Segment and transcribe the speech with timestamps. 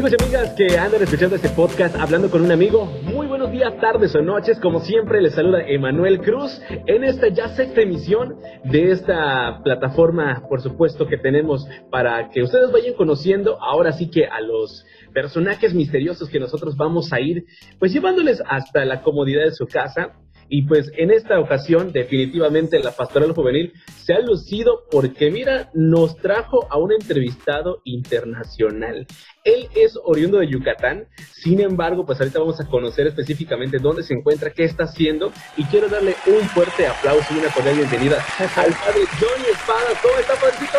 [0.00, 3.78] Amigos y amigas que andan escuchando este podcast hablando con un amigo, muy buenos días,
[3.82, 4.58] tardes o noches.
[4.58, 10.62] Como siempre, les saluda Emanuel Cruz en esta ya sexta emisión de esta plataforma, por
[10.62, 16.30] supuesto, que tenemos para que ustedes vayan conociendo ahora sí que a los personajes misteriosos
[16.30, 17.44] que nosotros vamos a ir,
[17.78, 20.14] pues llevándoles hasta la comodidad de su casa
[20.50, 23.72] y pues en esta ocasión definitivamente la pastoral juvenil
[24.04, 29.06] se ha lucido porque mira, nos trajo a un entrevistado internacional.
[29.44, 34.12] Él es oriundo de Yucatán, sin embargo, pues ahorita vamos a conocer específicamente dónde se
[34.12, 38.16] encuentra, qué está haciendo y quiero darle un fuerte aplauso y una cordial bienvenida
[38.56, 40.00] al padre Johnny Espada.
[40.02, 40.78] ¿Cómo está, padrecito?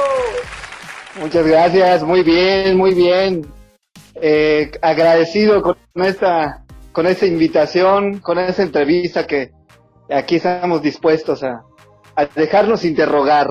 [1.21, 3.47] Muchas gracias, muy bien, muy bien.
[4.15, 9.51] Eh, agradecido con esta, con esta invitación, con esta entrevista que,
[10.11, 11.63] aquí estamos dispuestos a,
[12.35, 13.47] dejarnos interrogar.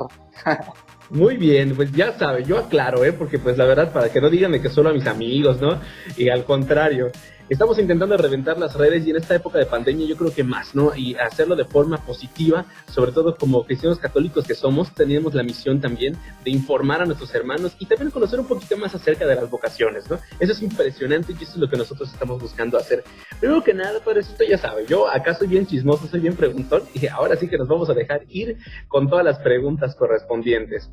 [1.11, 3.13] Muy bien, pues ya sabe, yo aclaro, ¿eh?
[3.13, 5.81] Porque pues la verdad, para que no digan que solo a mis amigos, ¿no?
[6.17, 7.11] Y al contrario,
[7.55, 10.73] estamos intentando reventar las redes y en esta época de pandemia yo creo que más,
[10.75, 10.95] ¿no?
[10.95, 15.81] Y hacerlo de forma positiva, sobre todo como cristianos católicos que somos, tenemos la misión
[15.81, 19.51] también de informar a nuestros hermanos y también conocer un poquito más acerca de las
[19.51, 20.21] vocaciones, ¿no?
[20.39, 23.03] Eso es impresionante y eso es lo que nosotros estamos buscando hacer.
[23.41, 26.85] Primero que nada, para esto ya sabe, yo acá soy bien chismoso, soy bien preguntón
[26.95, 30.89] y ahora sí que nos vamos a dejar ir con todas las preguntas correspondientes.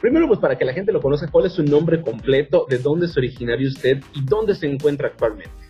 [0.00, 2.66] Primero, pues para que la gente lo conozca, ¿cuál es su nombre completo?
[2.68, 4.02] ¿De dónde es originario usted?
[4.12, 5.63] ¿Y dónde se encuentra actualmente?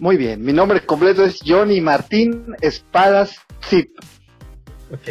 [0.00, 3.90] Muy bien, mi nombre completo es Johnny Martín Espadas Zip.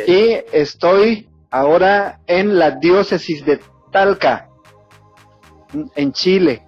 [0.07, 3.59] Y estoy ahora en la diócesis de
[3.91, 4.50] Talca,
[5.95, 6.63] en Chile.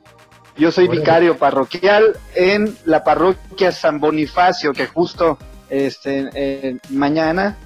[0.55, 7.57] Yo soy vicario parroquial en la parroquia San Bonifacio, que justo este, mañana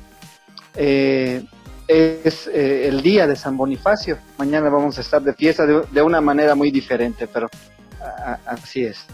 [0.73, 1.43] eh,
[1.85, 4.19] es eh, el día de San Bonifacio.
[4.37, 7.49] Mañana vamos a estar de fiesta de, una manera muy diferente, pero
[8.45, 9.05] así es.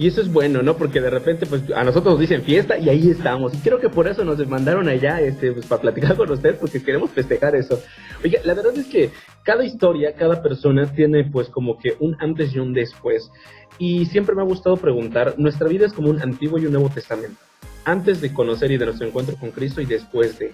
[0.00, 0.78] Y eso es bueno, ¿no?
[0.78, 3.52] Porque de repente, pues, a nosotros nos dicen fiesta y ahí estamos.
[3.52, 6.82] Y creo que por eso nos mandaron allá, este, pues, para platicar con ustedes, porque
[6.82, 7.78] queremos festejar eso.
[8.24, 9.10] Oiga, la verdad es que
[9.42, 13.30] cada historia, cada persona tiene, pues, como que un antes y un después.
[13.76, 16.88] Y siempre me ha gustado preguntar, nuestra vida es como un antiguo y un nuevo
[16.88, 17.36] testamento.
[17.84, 20.52] Antes de conocer y de nuestro encuentro con Cristo y después de.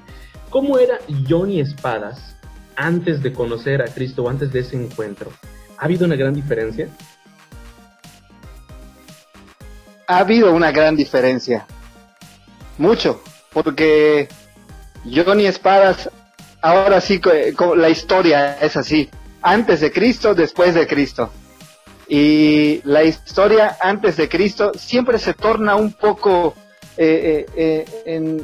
[0.50, 2.36] ¿Cómo era Johnny Espadas
[2.74, 5.30] antes de conocer a Cristo o antes de ese encuentro?
[5.78, 6.88] ¿Ha habido una gran diferencia?
[10.06, 11.67] Ha habido una gran diferencia.
[12.78, 13.22] Mucho.
[13.53, 14.28] Porque
[15.05, 16.11] Johnny Espadas,
[16.61, 17.21] ahora sí,
[17.77, 19.09] la historia es así.
[19.41, 21.31] Antes de Cristo, después de Cristo.
[22.09, 26.55] Y la historia antes de Cristo siempre se torna un poco
[26.97, 28.43] eh, eh, eh,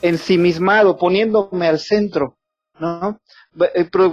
[0.00, 2.36] ensimismado, poniéndome al centro,
[2.78, 3.18] ¿no?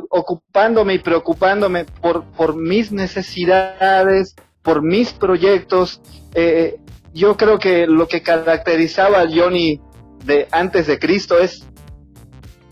[0.10, 6.02] ocupándome y preocupándome por mis necesidades, por mis proyectos.
[6.34, 6.78] Eh,
[7.14, 9.80] yo creo que lo que caracterizaba a Johnny
[10.26, 11.66] de antes de Cristo es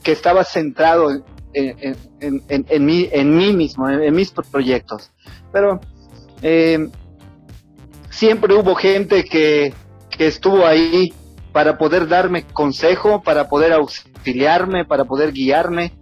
[0.04, 1.10] que estaba centrado
[1.54, 5.12] en, mí, en mí mismo, en, mis proyectos.
[5.52, 5.80] Pero
[6.42, 6.88] eh,
[8.10, 9.74] siempre hubo gente que,
[10.10, 11.14] que estuvo ahí
[11.52, 15.94] para poder darme consejo, para poder auxiliarme, para poder guiarme.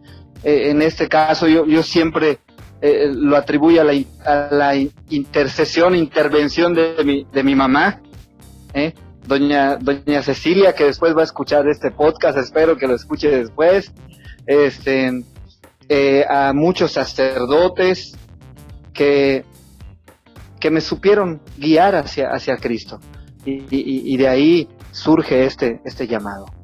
[0.44, 2.40] Eh, en este caso yo, yo siempre
[2.82, 3.94] eh, lo atribuye a la,
[4.26, 4.76] a la,
[5.10, 8.02] intercesión, intervención de mi, de mi mamá,
[8.74, 8.94] ¿eh?
[9.26, 13.92] doña, doña Cecilia, que después va a escuchar este podcast, espero que lo escuche después,
[14.46, 15.24] este,
[15.90, 18.16] eh, a muchos sacerdotes
[18.94, 19.44] que,
[20.60, 23.00] que me supieron guiar hacia, hacia Cristo.
[23.46, 26.57] Y, y, y de ahí surge este, este llamado.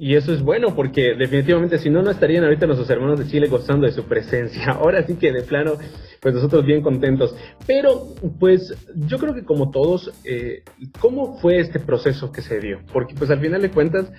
[0.00, 3.48] Y eso es bueno porque definitivamente si no, no estarían ahorita nuestros hermanos de Chile
[3.48, 4.70] gozando de su presencia.
[4.72, 5.72] Ahora sí que de plano,
[6.20, 7.34] pues nosotros bien contentos.
[7.66, 10.62] Pero pues yo creo que como todos, eh,
[11.00, 12.78] ¿cómo fue este proceso que se dio?
[12.92, 14.10] Porque pues al final de cuentas,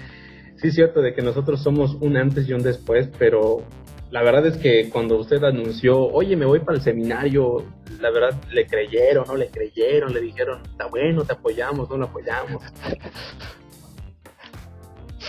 [0.58, 3.64] sí es cierto de que nosotros somos un antes y un después, pero
[4.12, 7.64] la verdad es que cuando usted anunció, oye, me voy para el seminario,
[8.02, 12.06] la verdad le creyeron, no le creyeron, le dijeron, está bueno, te apoyamos, no lo
[12.06, 12.64] apoyamos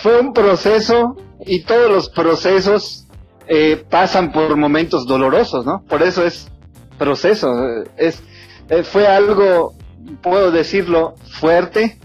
[0.02, 3.06] fue un proceso y todos los procesos
[3.46, 5.82] eh, pasan por momentos dolorosos, ¿no?
[5.88, 6.50] Por eso es
[6.98, 7.48] proceso.
[7.96, 8.22] Es,
[8.68, 9.74] eh, fue algo,
[10.22, 11.98] puedo decirlo, fuerte,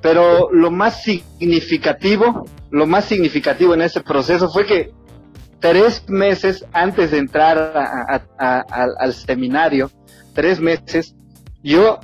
[0.00, 4.92] pero lo más significativo, lo más significativo en ese proceso fue que
[5.60, 7.72] tres meses antes de entrar
[8.38, 9.90] al seminario,
[10.34, 11.14] tres meses,
[11.62, 12.00] yo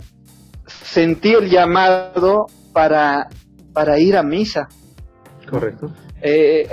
[0.67, 3.29] sentí el llamado para,
[3.73, 4.69] para ir a misa.
[5.48, 5.92] Correcto.
[6.20, 6.68] Eh,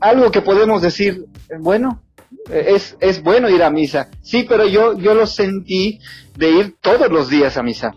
[0.00, 1.26] algo que podemos decir,
[1.60, 2.02] bueno,
[2.50, 4.08] es, es bueno ir a misa.
[4.22, 6.00] Sí, pero yo, yo lo sentí
[6.36, 7.94] de ir todos los días a misa.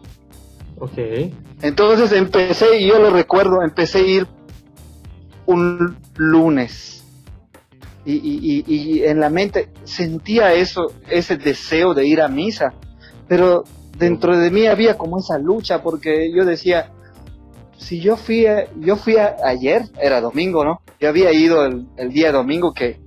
[0.78, 0.98] Ok.
[1.62, 4.28] Entonces empecé, y yo lo recuerdo, empecé a ir
[5.46, 7.04] un lunes.
[8.06, 12.74] Y, y, y, en la mente sentía eso, ese deseo de ir a misa.
[13.28, 13.66] Pero
[13.98, 16.92] dentro de mí había como esa lucha porque yo decía,
[17.80, 18.46] si yo fui,
[18.78, 20.82] yo fui ayer, era domingo, ¿no?
[21.00, 23.00] Yo había ido el, día domingo que,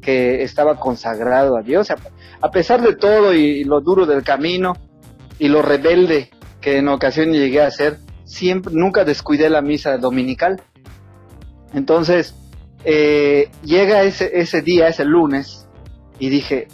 [0.00, 4.74] que estaba consagrado a Dios, a, pesar de todo y, lo duro del camino
[5.38, 6.30] y lo rebelde
[6.62, 10.62] que en ocasiones llegué a ser, siempre, nunca descuidé la misa dominical.
[11.74, 12.34] Entonces,
[12.84, 15.68] eh, llega ese, ese día, ese lunes,
[16.18, 16.68] y dije,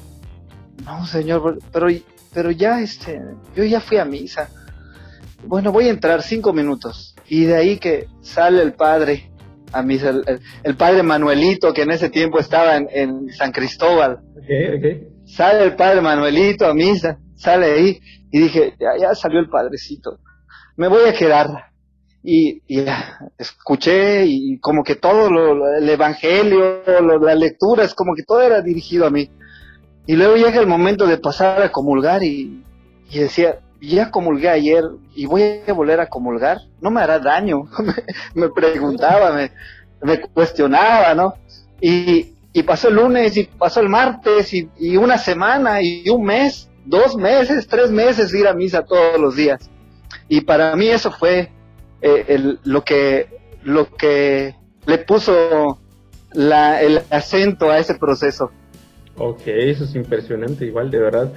[0.84, 1.88] no, señor, pero,
[2.32, 3.20] pero ya, este,
[3.56, 4.48] yo ya fui a misa.
[5.44, 7.11] Bueno, voy a entrar cinco minutos.
[7.32, 9.31] Y de ahí que sale el padre
[9.73, 10.12] a misa,
[10.64, 14.19] el, padre Manuelito, que en ese tiempo estaba en, San Cristóbal.
[15.25, 18.00] Sale el padre Manuelito a misa, sale ahí,
[18.31, 20.19] y dije, ya, ya salió el padrecito.
[20.76, 21.49] Me voy a quedar
[22.23, 22.84] y, y
[23.38, 28.43] escuché y como que todo lo, el evangelio, lo, la lectura, es como que todo
[28.43, 29.31] era dirigido a mí.
[30.06, 32.62] Y luego llega el momento de pasar a comulgar y,
[33.11, 33.58] y decía,
[33.88, 34.84] ya comulgué ayer
[35.14, 37.69] y voy a volver a comulgar, no me hará daño.
[38.34, 39.50] me preguntaba, me,
[40.00, 41.34] me, cuestionaba, ¿no?
[41.81, 46.25] Y, y pasó el lunes y pasó el martes y, y una semana y un
[46.25, 49.69] mes, dos meses, tres meses ir a misa todos los días.
[50.29, 51.50] Y para mí eso fue
[52.00, 54.55] eh, el, lo que lo que
[54.87, 55.79] le puso
[56.32, 58.50] la, el acento a ese proceso.
[59.17, 61.32] Ok, eso es impresionante, igual, de verdad.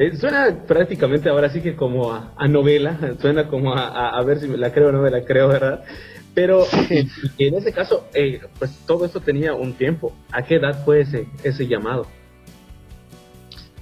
[0.00, 4.56] Eh, suena prácticamente ahora sí que como a, novela, suena como a, ver si me
[4.56, 5.84] la creo o no me la creo, ¿verdad?
[6.32, 6.64] Pero
[7.38, 10.16] en ese caso, eh, pues todo esto tenía un tiempo.
[10.32, 12.06] ¿A qué edad fue ese, ese llamado?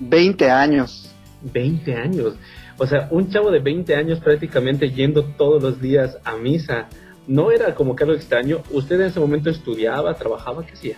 [0.00, 1.15] 20 años.
[1.53, 2.35] 20 años.
[2.79, 6.88] O sea, un chavo de 20 años prácticamente yendo todos los días a misa,
[7.29, 8.64] ¿no era como que algo extraño?
[8.73, 10.97] ¿Usted en ese momento estudiaba, trabajaba, qué hacía?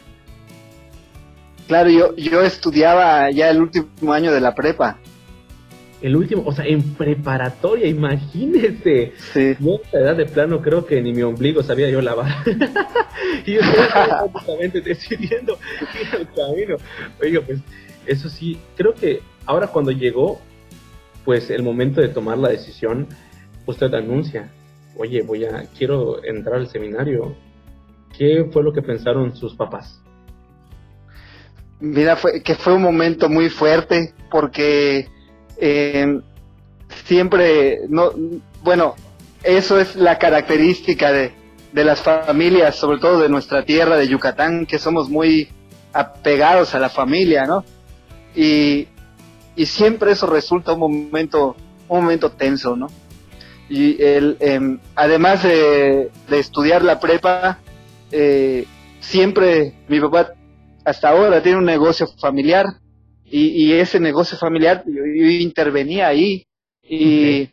[1.68, 4.98] Claro, yo, yo estudiaba ya el último año de la prepa.
[6.02, 9.12] El último, o sea, en preparatoria, imagínese.
[9.32, 9.56] Sí.
[9.60, 12.32] Yo a edad de plano creo que ni mi ombligo sabía yo lavar.
[13.46, 15.58] y yo estaba prácticamente decidiendo
[16.00, 16.76] ir al camino.
[17.20, 17.60] Oiga, pues
[18.06, 20.40] eso sí, creo que ahora cuando llegó
[21.24, 23.06] pues el momento de tomar la decisión,
[23.66, 24.50] usted anuncia,
[24.96, 27.36] oye, voy a, quiero entrar al seminario.
[28.16, 30.00] ¿Qué fue lo que pensaron sus papás?
[31.78, 35.08] Mira, fue, que fue un momento muy fuerte porque
[35.60, 36.20] eh,
[37.04, 38.12] siempre, no,
[38.62, 38.94] bueno,
[39.42, 41.32] eso es la característica de,
[41.72, 45.48] de las familias, sobre todo de nuestra tierra de Yucatán, que somos muy
[45.92, 47.64] apegados a la familia, ¿no?
[48.34, 48.88] Y,
[49.56, 51.56] y siempre eso resulta un momento,
[51.88, 52.88] un momento tenso, ¿no?
[53.68, 57.58] Y el, em, además de, estudiar la prepa,
[58.10, 58.66] eh,
[59.00, 60.32] siempre mi papá
[60.84, 62.66] hasta ahora tiene un negocio familiar
[63.30, 66.46] y, ese negocio familiar yo, intervenía ahí
[66.82, 67.48] y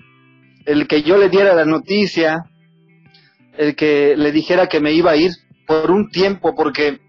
[0.66, 2.44] el que yo le diera la noticia,
[3.58, 5.32] el que le dijera que me iba a ir
[5.68, 7.00] por un tiempo, porque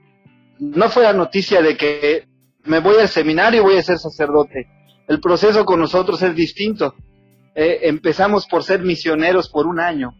[0.59, 2.25] no fue la noticia de que
[2.65, 4.69] me voy al seminario y voy a ser sacerdote
[5.09, 6.95] el proceso con nosotros es distinto.
[7.55, 10.13] Eh, empezamos por ser misioneros por un año.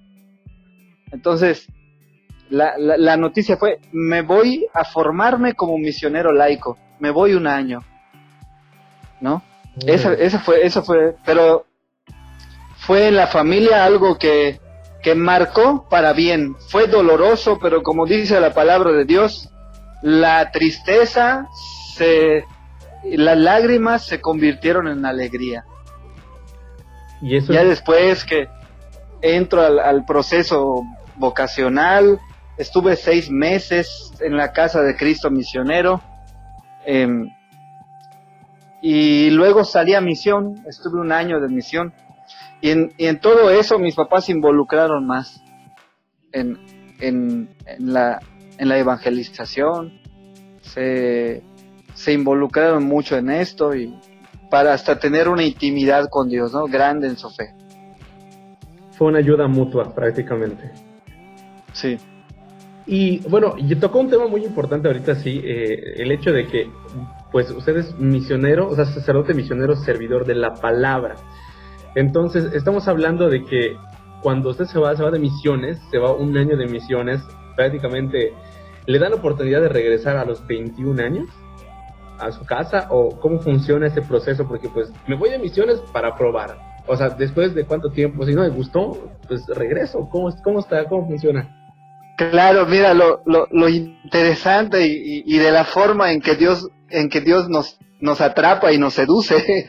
[1.13, 1.69] Entonces,
[2.49, 7.81] la, noticia fue, me voy a formarme como misionero laico, me voy un año.
[9.21, 9.43] ¿No?
[9.87, 11.67] Eso, fue, eso fue, pero
[12.79, 14.61] fue en la familia algo que,
[15.03, 16.57] que marcó para bien.
[16.69, 19.51] Fue doloroso, pero como dice la palabra de Dios,
[20.03, 21.47] la tristeza
[21.95, 22.45] se
[23.05, 25.65] las lágrimas se convirtieron en alegría.
[27.21, 28.49] Y eso ya después que
[29.23, 30.83] entro al, proceso
[31.17, 32.21] vocacional,
[32.57, 36.01] estuve seis meses en la casa de Cristo misionero.
[36.87, 37.29] Em,
[38.83, 41.93] y luego salí a misión, estuve un año de misión.
[42.61, 45.43] Y en, y en todo eso mis papás se involucraron más
[46.33, 46.59] en,
[47.01, 48.21] en, en, la,
[48.59, 50.01] en la evangelización.
[50.61, 51.43] Se,
[51.95, 53.95] se involucraron mucho en esto y
[54.51, 56.67] para hasta tener una intimidad con Dios, ¿no?
[56.67, 57.55] Grande en su fe.
[58.93, 60.73] Fue una ayuda mutua prácticamente.
[61.73, 61.99] Sí.
[62.87, 66.71] Y bueno, y tocó un tema muy importante ahorita, sí, eh, el hecho de que,
[67.33, 71.17] pues, usted es misionero, o sea, sacerdote misionero, servidor de la palabra.
[71.95, 73.77] Entonces, estamos hablando de que
[74.23, 77.23] cuando usted se va, se va de misiones, se va un año de misiones,
[77.57, 78.33] prácticamente
[78.87, 81.29] le dan la oportunidad de regresar a los 21 años
[82.19, 84.47] a su casa o cómo funciona ese proceso?
[84.47, 86.59] Porque pues me voy de misiones para probar.
[86.87, 90.09] O sea, después de cuánto tiempo, si no me gustó, pues regreso.
[90.11, 90.85] ¿Cómo, cómo está?
[90.87, 91.68] ¿Cómo funciona?
[92.19, 97.49] Claro, mira, lo, lo, interesante y, de la forma en que Dios, en que Dios
[97.49, 99.69] nos, nos atrapa y nos seduce, eh,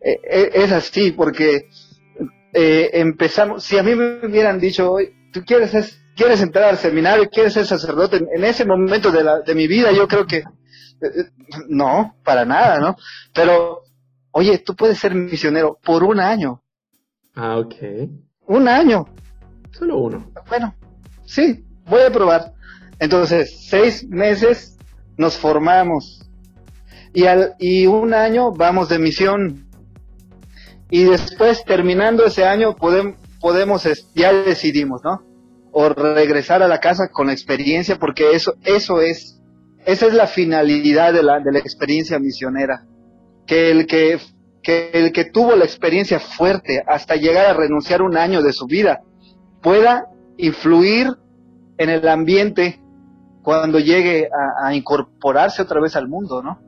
[0.00, 1.68] eh, es así, porque
[2.54, 4.96] eh, empezamos, si a mí me hubieran dicho,
[5.30, 9.40] tú quieres, es, quieres entrar al seminario, quieres ser sacerdote, en, ese momento de, la,
[9.40, 10.42] de mi vida yo creo que
[11.68, 12.96] no, para nada, ¿no?
[13.34, 13.82] Pero,
[14.30, 16.62] oye, tú puedes ser misionero por un año.
[17.34, 17.74] Ah, ok.
[18.46, 19.04] Un año.
[19.70, 20.32] Solo uno.
[20.48, 20.74] Bueno,
[21.26, 22.52] sí, voy a probar.
[22.98, 24.78] Entonces, seis meses
[25.16, 26.20] nos formamos
[27.12, 29.66] y, al, y un año vamos de misión.
[30.90, 35.22] Y después, terminando ese año, podemos, podemos ya decidimos, ¿no?
[35.72, 39.40] O regresar a la casa con experiencia, porque eso, eso es,
[39.86, 42.86] esa es la finalidad de la, de la experiencia misionera.
[43.46, 44.18] Que el que,
[44.62, 48.66] que el que tuvo la experiencia fuerte hasta llegar a renunciar un año de su
[48.66, 49.00] vida
[49.62, 50.06] pueda
[50.36, 51.08] influir
[51.80, 52.78] en el ambiente
[53.42, 54.28] cuando llegue
[54.62, 56.60] a, incorporarse otra vez al mundo, ¿no?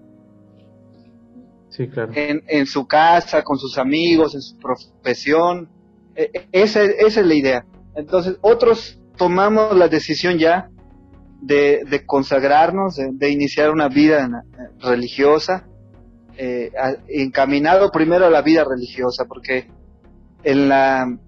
[1.69, 2.13] Sí, claro.
[2.15, 5.69] En, su casa, con sus amigos, en su profesión.
[6.15, 7.67] E, e, esa, es la idea.
[7.95, 10.71] Entonces, otros tomamos la decisión ya
[11.43, 14.45] de, consagrarnos, de, iniciar una vida
[14.81, 15.67] religiosa,
[16.39, 16.73] eh,
[17.09, 19.69] encaminado primero a la vida religiosa, porque
[20.43, 21.19] en, la,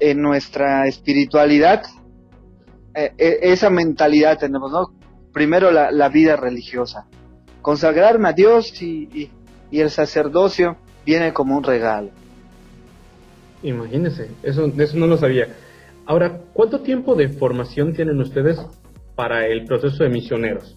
[0.00, 1.84] en nuestra espiritualidad
[2.94, 4.92] eh, eh, esa mentalidad tenemos, ¿no?
[5.32, 7.06] Primero la, vida religiosa.
[7.62, 9.30] Consagrarme a Dios y,
[9.70, 12.10] el sacerdocio viene como un regalo.
[13.62, 15.48] Imagínense, eso, eso no lo sabía.
[16.06, 18.58] Ahora, ¿cuánto tiempo de formación tienen ustedes
[19.14, 20.76] para el proceso de misioneros?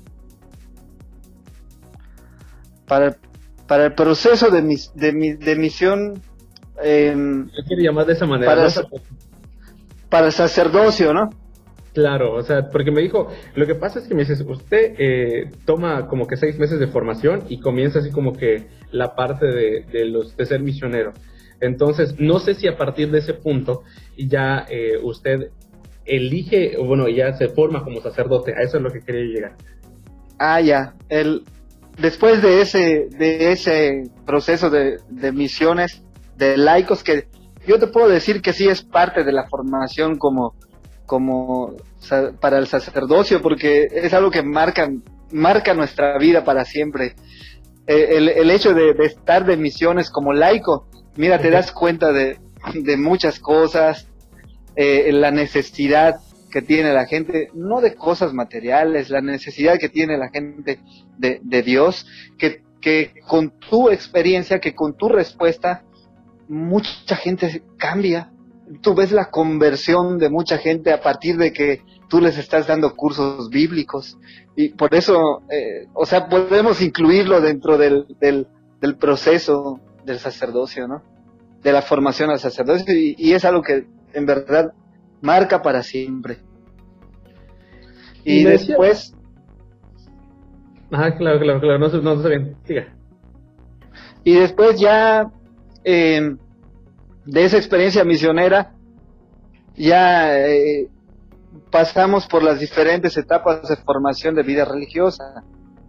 [2.87, 3.17] Para,
[3.67, 4.61] para el proceso de,
[4.93, 6.21] de, de misión...
[6.83, 7.15] Eh,
[7.67, 8.69] quiere llamar de esa manera.
[10.09, 11.29] para el sacerdocio, ¿no?
[11.93, 15.51] Claro, o sea, porque me dijo, lo que pasa es que me dices, usted eh,
[15.65, 20.05] toma como que seis meses de formación y comienza así como que la parte de,
[20.05, 21.13] los de ser misionero.
[21.61, 23.83] Entonces, no sé si a partir de ese punto
[24.17, 25.51] ya eh, usted
[26.05, 28.53] elige, bueno, ya se forma como sacerdote.
[28.57, 29.55] A eso es lo que quería llegar.
[30.39, 30.95] Ah, ya.
[31.09, 31.43] El,
[31.99, 36.03] después de ese, de ese proceso de, de misiones,
[36.37, 37.27] de laicos, que
[37.67, 40.55] yo te puedo decir que sí es parte de la formación como
[41.13, 41.75] como
[42.41, 44.89] para el sacerdocio, porque es algo que marca,
[45.31, 47.13] marca nuestra vida para siempre.
[47.85, 52.39] Eh, el, hecho de, estar de misiones como laico, mira, te das cuenta de,
[52.97, 54.07] muchas cosas,
[54.75, 56.15] eh, la necesidad
[56.49, 60.79] que tiene la gente, no de cosas materiales, la necesidad que tiene la gente
[61.19, 62.07] de, de Dios,
[62.39, 65.83] que, que con tu experiencia, que con tu respuesta,
[66.47, 68.32] mucha gente cambia,
[68.81, 72.95] tú ves la conversión de mucha gente a partir de que tú les estás dando
[72.95, 74.17] cursos bíblicos.
[74.55, 78.47] Y por eso, eh, o sea, podemos incluirlo dentro del, del,
[78.97, 81.01] proceso del sacerdocio, ¿no?
[81.61, 82.93] De la formación al sacerdocio.
[82.95, 84.73] Y, es algo que en verdad
[85.21, 86.39] marca para siempre.
[88.23, 89.15] Y, después...
[90.89, 92.93] Claro, claro, claro, no, no, está bien, siga.
[94.23, 95.31] Y después ya...
[95.83, 96.35] Eh,
[97.25, 98.73] de esa experiencia misionera,
[99.75, 100.89] ya eh,
[101.71, 105.43] pasamos por las diferentes etapas de formación de vida religiosa.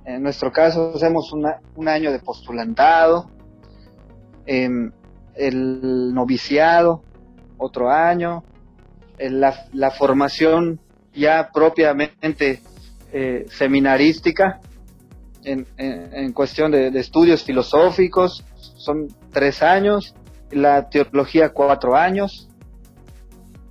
[0.05, 3.31] En nuestro caso, hacemos un año de postulantado,
[4.47, 4.93] em,
[5.35, 7.03] el noviciado,
[7.57, 8.45] otro año,
[9.19, 10.81] la, formación
[11.15, 12.61] ya propiamente
[13.13, 14.61] eh, seminarística,
[15.45, 20.15] en, en, cuestión de, estudios filosóficos, son tres años,
[20.55, 22.49] la teología cuatro años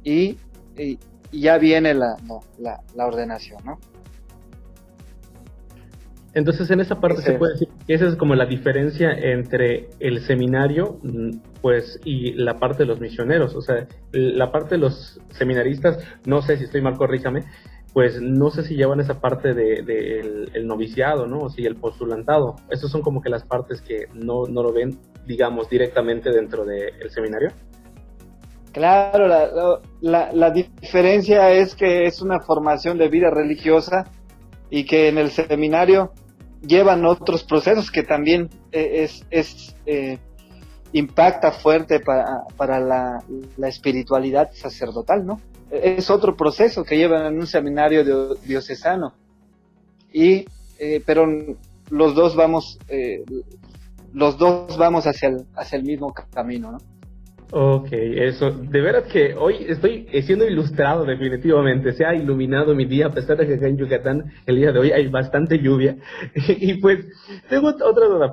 [0.03, 0.37] y,
[1.31, 2.15] ya viene la,
[2.59, 3.79] la, ordenación, ¿no?
[6.35, 10.21] Entonces en esa parte se puede decir que esa es como la diferencia entre el
[10.21, 10.99] seminario
[11.61, 16.41] pues y la parte de los misioneros, o sea, la parte de los seminaristas, no
[16.41, 17.43] sé si estoy mal, corríjame,
[17.93, 21.41] pues no sé si llevan esa parte del de, el noviciado, ¿no?
[21.41, 22.55] O si el postulantado.
[22.69, 27.11] Esas son como que las partes que no, no lo ven, digamos, directamente dentro del
[27.11, 27.49] seminario.
[28.71, 34.05] Claro, la, la, la, diferencia es que es una formación de vida religiosa
[34.71, 36.11] y que en el seminario
[36.65, 40.17] llevan otros procesos que también eh, es, es eh,
[40.91, 43.19] impacta fuerte para, para la,
[43.57, 45.39] la espiritualidad sacerdotal, ¿no?
[45.81, 49.13] Es otro proceso que llevan en un seminario diocesano.
[50.11, 50.45] Y,
[50.79, 51.27] eh, pero
[51.89, 53.23] los dos vamos, eh,
[54.13, 56.77] los dos vamos hacia el, hacia el mismo camino, ¿no?
[57.55, 63.05] Ok, eso, de veras que hoy estoy siendo ilustrado definitivamente, se ha iluminado mi día,
[63.05, 65.97] a pesar de que acá en Yucatán el día de hoy hay bastante lluvia.
[66.47, 67.05] y pues,
[67.49, 68.31] tengo otra duda.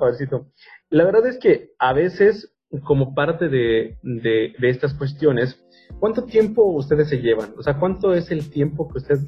[0.89, 2.51] La verdad es que a veces,
[2.83, 5.61] como parte de, de, de estas cuestiones,
[5.99, 7.53] ¿cuánto tiempo ustedes se llevan?
[7.57, 9.19] O sea, ¿cuánto es el tiempo que usted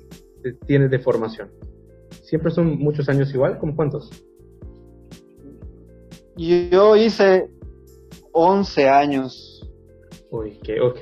[0.65, 1.51] tiene de formación?
[2.23, 3.57] ¿Siempre son muchos años igual?
[3.59, 4.09] ¿Cómo cuántos?
[6.38, 7.50] Yo hice
[8.31, 9.53] 11 años
[10.33, 11.00] Uy, qué, ok.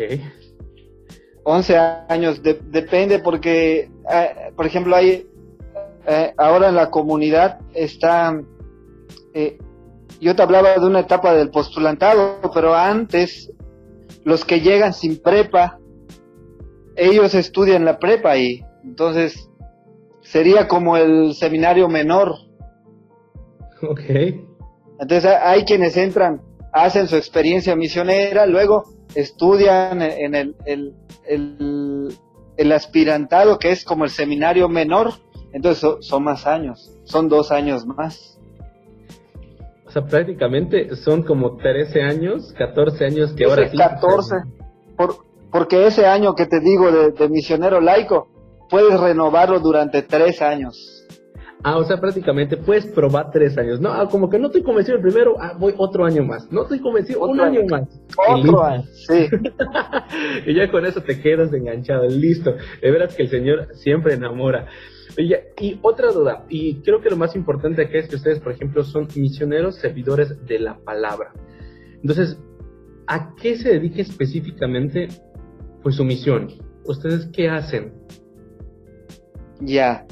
[1.44, 1.78] 11
[2.10, 5.26] años, depende porque, eh, por ejemplo, hay,
[6.06, 8.38] eh, ahora en la comunidad está,
[9.34, 9.58] eh,
[10.22, 13.52] yo te hablaba de una etapa del postulantado, pero antes,
[14.24, 15.80] los que llegan sin prepa,
[16.96, 19.50] ellos estudian la prepa y entonces
[20.22, 22.36] sería como el seminario menor.
[23.82, 24.02] Ok.
[25.00, 28.84] Entonces hay quienes entran, hacen su experiencia misionera, luego
[29.16, 30.56] estudian en el,
[31.26, 35.14] el, aspirantado, que es como el seminario menor,
[35.52, 38.31] entonces son, más años, son dos años más.
[39.92, 43.76] O sea, prácticamente son como 13 años, 14 años que ahora sí.
[43.76, 44.36] 14,
[44.96, 45.18] por,
[45.52, 48.30] porque ese año que te digo de, de misionero laico,
[48.70, 51.02] puedes renovarlo durante tres años.
[51.62, 53.82] Ah, o sea, prácticamente puedes probar tres años.
[53.82, 56.50] No, ah, como que no estoy convencido el primero, ah, voy otro año más.
[56.54, 57.84] No estoy convencido, un año, más.
[58.30, 59.28] Otro año, sí.
[60.48, 62.56] y ya con eso te quedas enganchado, listo.
[62.82, 64.68] De veras que el Señor siempre enamora.
[65.18, 68.84] Y, otra duda, y creo que lo más importante aquí es que ustedes, por ejemplo,
[68.84, 71.34] son misioneros servidores de la palabra.
[72.02, 72.40] Entonces,
[73.08, 75.10] ¿a qué se dedica específicamente
[75.84, 76.48] pues su misión?
[76.86, 77.94] ¿Ustedes qué hacen?
[79.60, 80.06] Ya,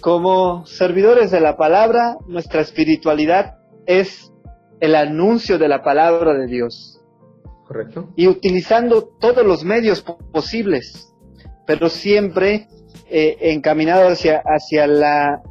[0.00, 4.32] como servidores de la palabra, nuestra espiritualidad es
[4.80, 7.00] el anuncio de la palabra de Dios.
[7.66, 8.12] Correcto.
[8.14, 11.12] Y utilizando todos los medios posibles,
[11.66, 12.68] pero siempre
[13.10, 15.42] eh, encaminado hacia, hacia la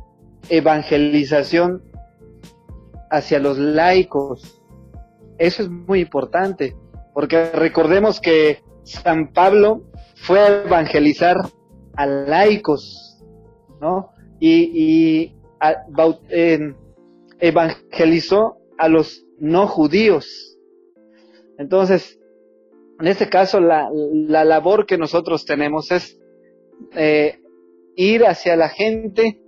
[0.49, 1.83] evangelización,
[3.09, 4.61] hacia los laicos.
[5.37, 6.75] Eso es muy importante,
[7.13, 9.83] porque recordemos que San Pablo
[10.15, 11.37] fue a evangelizar
[11.95, 13.23] a laicos,
[13.81, 14.11] ¿no?
[14.39, 15.33] y,
[17.39, 20.57] evangelizó a los no judíos.
[21.57, 22.19] Entonces,
[22.99, 23.89] en este caso, la,
[24.45, 26.19] labor que nosotros tenemos es
[26.95, 27.39] eh,
[27.95, 29.39] ir hacia la gente,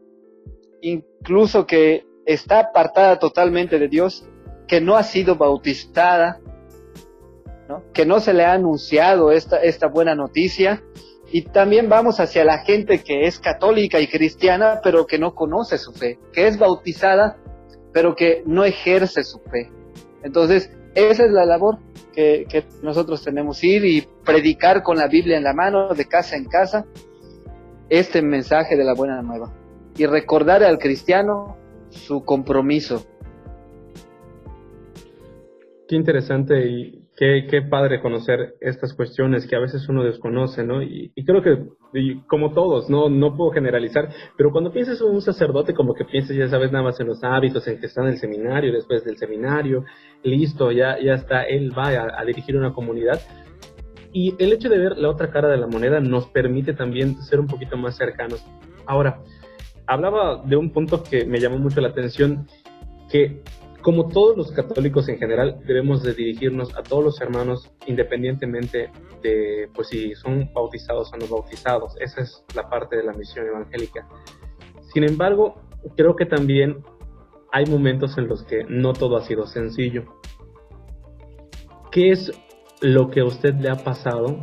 [0.81, 4.27] incluso que está apartada totalmente de Dios,
[4.67, 6.39] que no ha sido bautizada,
[7.93, 10.83] que no se le ha anunciado esta, esta buena noticia
[11.31, 15.77] y también vamos hacia la gente que es católica y cristiana, pero que no conoce
[15.77, 17.37] su fe, que es bautizada,
[17.91, 19.69] pero que no ejerce su fe.
[20.23, 21.79] Entonces, esa es la labor
[22.13, 26.37] que, que nosotros tenemos, ir y predicar con la Biblia en la mano, de casa
[26.37, 26.85] en casa,
[27.89, 29.53] este mensaje de la buena nueva.
[29.97, 31.57] Y recordar al cristiano
[31.89, 33.05] su compromiso.
[35.87, 40.83] Qué interesante y Qué, qué, padre conocer estas cuestiones que a veces uno desconoce, ¿no?
[40.83, 41.65] Y, creo que,
[42.27, 43.09] como todos, ¿no?
[43.09, 46.83] No puedo generalizar, pero cuando piensas en un sacerdote, como que piensas, ya sabes, nada
[46.83, 49.83] más en los hábitos, en que está en el seminario, después del seminario,
[50.21, 53.19] listo, ya, ya está, él va a dirigir una comunidad.
[54.17, 57.39] Y el hecho de ver la otra cara de la moneda nos permite también ser
[57.39, 58.43] un poquito más cercanos.
[58.87, 59.21] Ahora,
[59.85, 62.47] hablaba de un punto que me llamó mucho la atención,
[63.11, 63.43] que
[63.83, 68.89] como todos los católicos en general, debemos de dirigirnos a todos los hermanos independientemente
[69.21, 71.93] de pues si son bautizados o no bautizados.
[71.99, 74.07] Esa es la parte de la misión evangélica.
[74.95, 75.61] Sin embargo,
[75.95, 76.83] creo que también
[77.51, 80.05] hay momentos en los que no todo ha sido sencillo.
[81.91, 82.31] ¿Qué es
[82.81, 84.39] lo que a usted le ha pasado?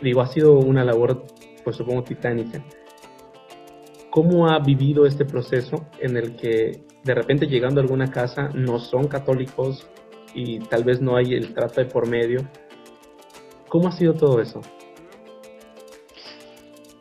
[0.00, 1.24] Digo, ha sido una labor,
[1.64, 2.64] pues supongo, titánica.
[4.10, 8.78] ¿Cómo ha vivido este proceso en el que de repente llegando a alguna casa no
[8.78, 9.86] son católicos
[10.34, 12.48] y tal vez no hay el trato de por medio.
[13.68, 14.60] ¿Cómo ha sido todo eso?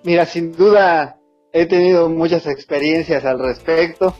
[0.03, 1.19] Mira, sin duda
[1.51, 4.15] he tenido muchas experiencias al respecto,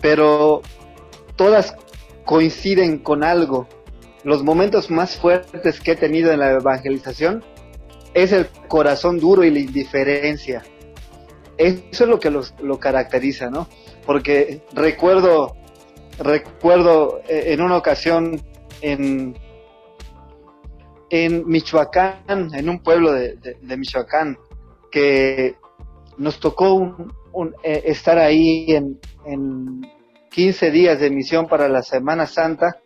[0.00, 0.62] pero
[1.36, 1.76] todas
[2.24, 3.68] coinciden con algo.
[4.28, 7.42] Los momentos más fuertes que he tenido en la evangelización
[8.12, 10.62] es el corazón duro y la indiferencia.
[11.56, 13.66] Eso es lo que lo caracteriza, ¿no?
[14.08, 15.54] porque recuerdo,
[16.18, 18.40] recuerdo eh, en una ocasión
[18.82, 19.34] en,
[21.08, 23.38] en Michoacán, en un pueblo de,
[23.76, 24.38] Michoacán,
[24.90, 25.56] que
[26.18, 26.96] nos tocó
[27.62, 29.00] eh, estar ahí en,
[30.30, 32.80] 15 días de misión para la Semana Santa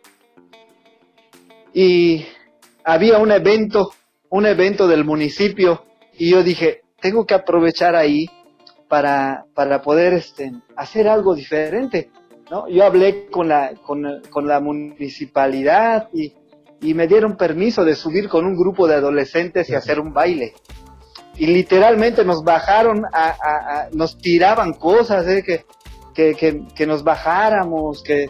[1.73, 2.25] y
[2.83, 3.91] había un evento,
[4.29, 5.85] un evento del municipio
[6.17, 8.27] y yo dije, tengo que aprovechar ahí
[8.87, 12.11] para, para poder este, hacer algo diferente.
[12.51, 12.67] ¿no?
[12.67, 16.33] Yo hablé con la, con, con la municipalidad y,
[16.81, 20.53] y, me dieron permiso de subir con un grupo de adolescentes y hacer un baile.
[21.35, 25.43] Y literalmente nos bajaron, a, a, nos tiraban cosas, ¿eh?
[25.43, 25.65] que,
[26.13, 28.29] que, que, que, nos bajáramos, que,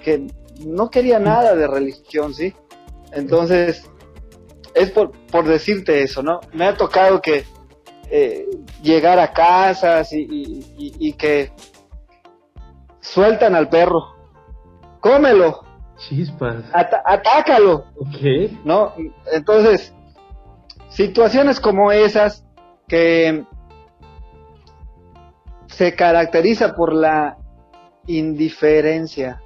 [0.00, 0.28] que
[0.64, 2.54] no quería nada de religión, ¿sí?
[3.14, 3.90] Entonces,
[4.74, 6.40] es por, por decirte eso, ¿no?
[6.52, 7.44] Me ha tocado que
[8.10, 8.46] eh,
[8.82, 11.52] llegar a casas y, que
[13.00, 14.14] sueltan al perro.
[15.00, 15.62] Cómelo.
[15.96, 16.64] Chispas.
[16.72, 17.86] atácalo.
[17.96, 18.52] Ok.
[18.64, 18.94] ¿No?
[19.32, 19.94] Entonces,
[20.88, 22.44] situaciones como esas
[22.88, 23.44] que
[25.66, 27.36] se caracteriza por la
[28.06, 29.40] indiferencia.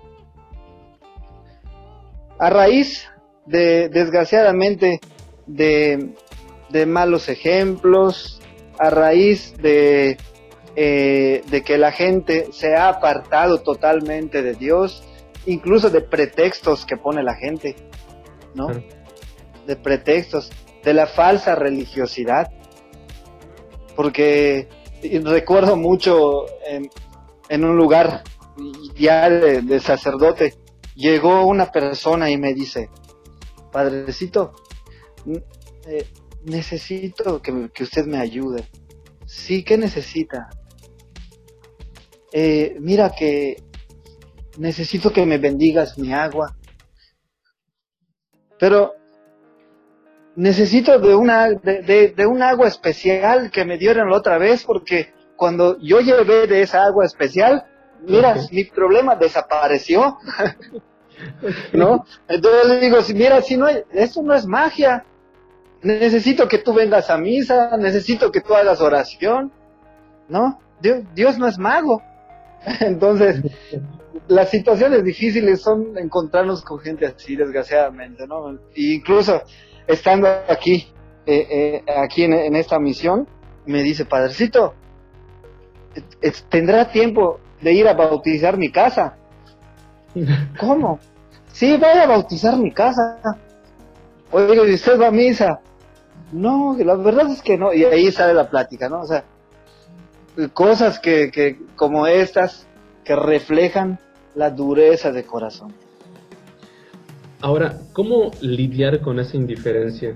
[2.38, 3.08] A raíz
[3.48, 5.00] de, desgraciadamente,
[5.46, 6.14] de,
[6.70, 8.40] de malos ejemplos,
[8.78, 10.18] a raíz de,
[10.76, 15.02] eh, de que la gente se ha apartado totalmente de Dios,
[15.46, 17.74] incluso de pretextos que pone la gente,
[18.54, 18.68] ¿no?
[19.66, 20.50] De pretextos,
[20.84, 22.52] de la falsa religiosidad.
[23.96, 24.68] Porque
[25.24, 26.88] recuerdo mucho en,
[27.48, 28.22] en un lugar
[28.96, 30.54] ya de, sacerdote,
[30.94, 32.88] llegó una persona y me dice,
[33.70, 34.54] Padrecito,
[35.86, 36.06] eh,
[36.44, 38.68] necesito que, que, usted me ayude.
[39.26, 40.48] Sí, ¿qué necesita?
[42.32, 43.62] Eh, mira que
[44.58, 46.56] necesito que me bendigas mi agua.
[48.58, 48.94] Pero
[50.36, 55.12] necesito de una de, de, un agua especial que me dieron la otra vez porque
[55.36, 57.64] cuando yo llevé de esa agua especial,
[58.02, 60.18] mira, mi problema desapareció.
[61.72, 62.04] ¿No?
[62.28, 65.04] Entonces le digo, mira, si no, eso no es magia
[65.82, 69.52] necesito que tú vengas a misa, necesito que tú hagas oración,
[70.28, 70.60] ¿no?
[70.80, 72.02] Dios, Dios no es mago.
[72.80, 73.42] Entonces,
[74.26, 78.50] las situaciones difíciles son encontrarnos con gente así, desgraciadamente, ¿no?
[78.74, 79.42] E incluso
[79.86, 80.88] estando aquí,
[81.26, 83.28] eh, eh, aquí en, esta misión,
[83.66, 84.74] me dice, Padrecito,
[86.48, 89.16] ¿tendrá tiempo de ir a bautizar mi casa?
[90.60, 90.98] ¿Cómo?
[91.52, 93.18] Sí, voy a bautizar mi casa.
[94.30, 95.60] Oye, ¿usted va a misa?
[96.32, 99.00] No, la verdad es que no, y ahí sale la plática, ¿no?
[99.00, 99.24] O sea,
[100.52, 102.66] cosas que, que como estas
[103.04, 103.98] que reflejan
[104.34, 105.72] la dureza de corazón.
[107.40, 110.14] Ahora, ¿cómo lidiar con esa indiferencia?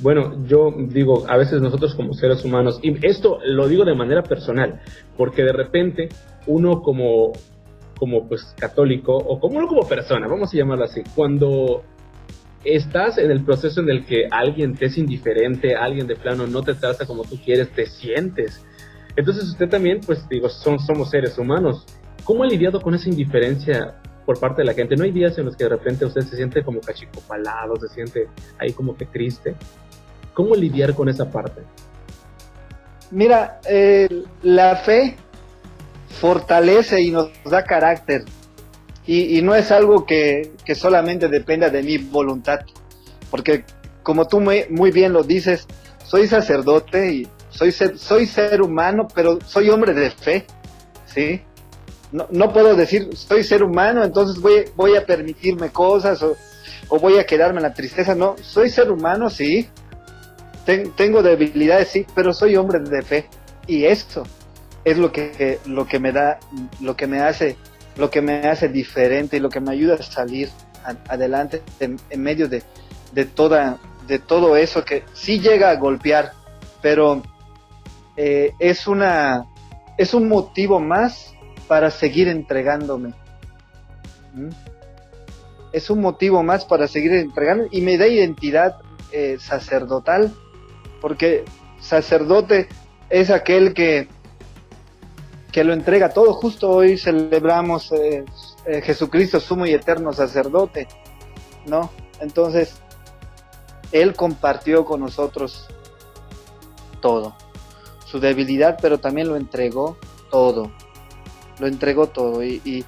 [0.00, 4.22] Bueno, yo digo, a veces nosotros como seres humanos, y esto lo digo de manera
[4.22, 4.80] personal,
[5.16, 6.08] porque de repente
[6.46, 7.32] uno como,
[8.00, 11.84] como pues católico, o como uno como persona, vamos a llamarlo así, cuando
[12.64, 16.62] estás en el proceso en el que alguien te es indiferente, alguien de plano no
[16.62, 18.64] te trata como tú quieres, te sientes.
[19.16, 21.84] Entonces usted también, pues digo, son, somos seres humanos.
[22.24, 24.96] ¿Cómo ha lidiado con esa indiferencia por parte de la gente?
[24.96, 28.28] ¿No hay días en los que de repente usted se siente como cachicopalado, se siente
[28.58, 29.56] ahí como que triste?
[30.32, 31.60] ¿Cómo lidiar con esa parte?
[33.10, 34.08] Mira, eh,
[34.42, 35.16] la fe
[36.10, 38.24] fortalece y nos da carácter.
[39.06, 42.60] Y, no es algo que, solamente dependa de mi voluntad,
[43.28, 43.64] porque
[44.04, 45.66] como tú muy, muy bien lo dices,
[46.04, 50.46] soy sacerdote y soy ser, soy ser humano, pero soy hombre de fe,
[51.06, 51.42] ¿sí?
[52.12, 56.36] No, no puedo decir, soy ser humano, entonces voy, voy a permitirme cosas o,
[57.00, 59.68] voy a quedarme en la tristeza, no, soy ser humano, sí,
[60.96, 63.26] tengo debilidades, sí, pero soy hombre de fe.
[63.66, 64.22] Y esto
[64.90, 66.38] es lo que, lo que me da,
[66.80, 67.56] lo que me hace
[67.96, 70.48] lo que me hace diferente y lo que me ayuda a salir
[71.08, 72.62] adelante en, medio de,
[73.26, 76.32] toda, de todo eso que sí llega a golpear,
[76.80, 77.22] pero
[78.16, 79.44] eh, es, una,
[79.98, 81.34] es un motivo más
[81.68, 83.12] para seguir entregándome.
[84.34, 84.48] ¿Mm?
[85.72, 88.76] Es un motivo más para seguir entregando y me da identidad
[89.12, 90.32] eh, sacerdotal,
[91.00, 91.44] porque
[91.80, 92.68] sacerdote
[93.10, 94.08] es aquel que
[95.50, 96.32] que lo entrega todo.
[96.34, 98.24] Justo hoy celebramos eh,
[98.66, 100.88] eh, Jesucristo, sumo y eterno sacerdote,
[101.66, 101.90] ¿no?
[102.20, 102.80] Entonces,
[103.92, 105.68] Él compartió con nosotros
[107.00, 107.34] todo,
[108.06, 109.96] su debilidad, pero también lo entregó
[110.30, 110.70] todo,
[111.58, 112.42] lo entregó todo.
[112.44, 112.84] Y, y,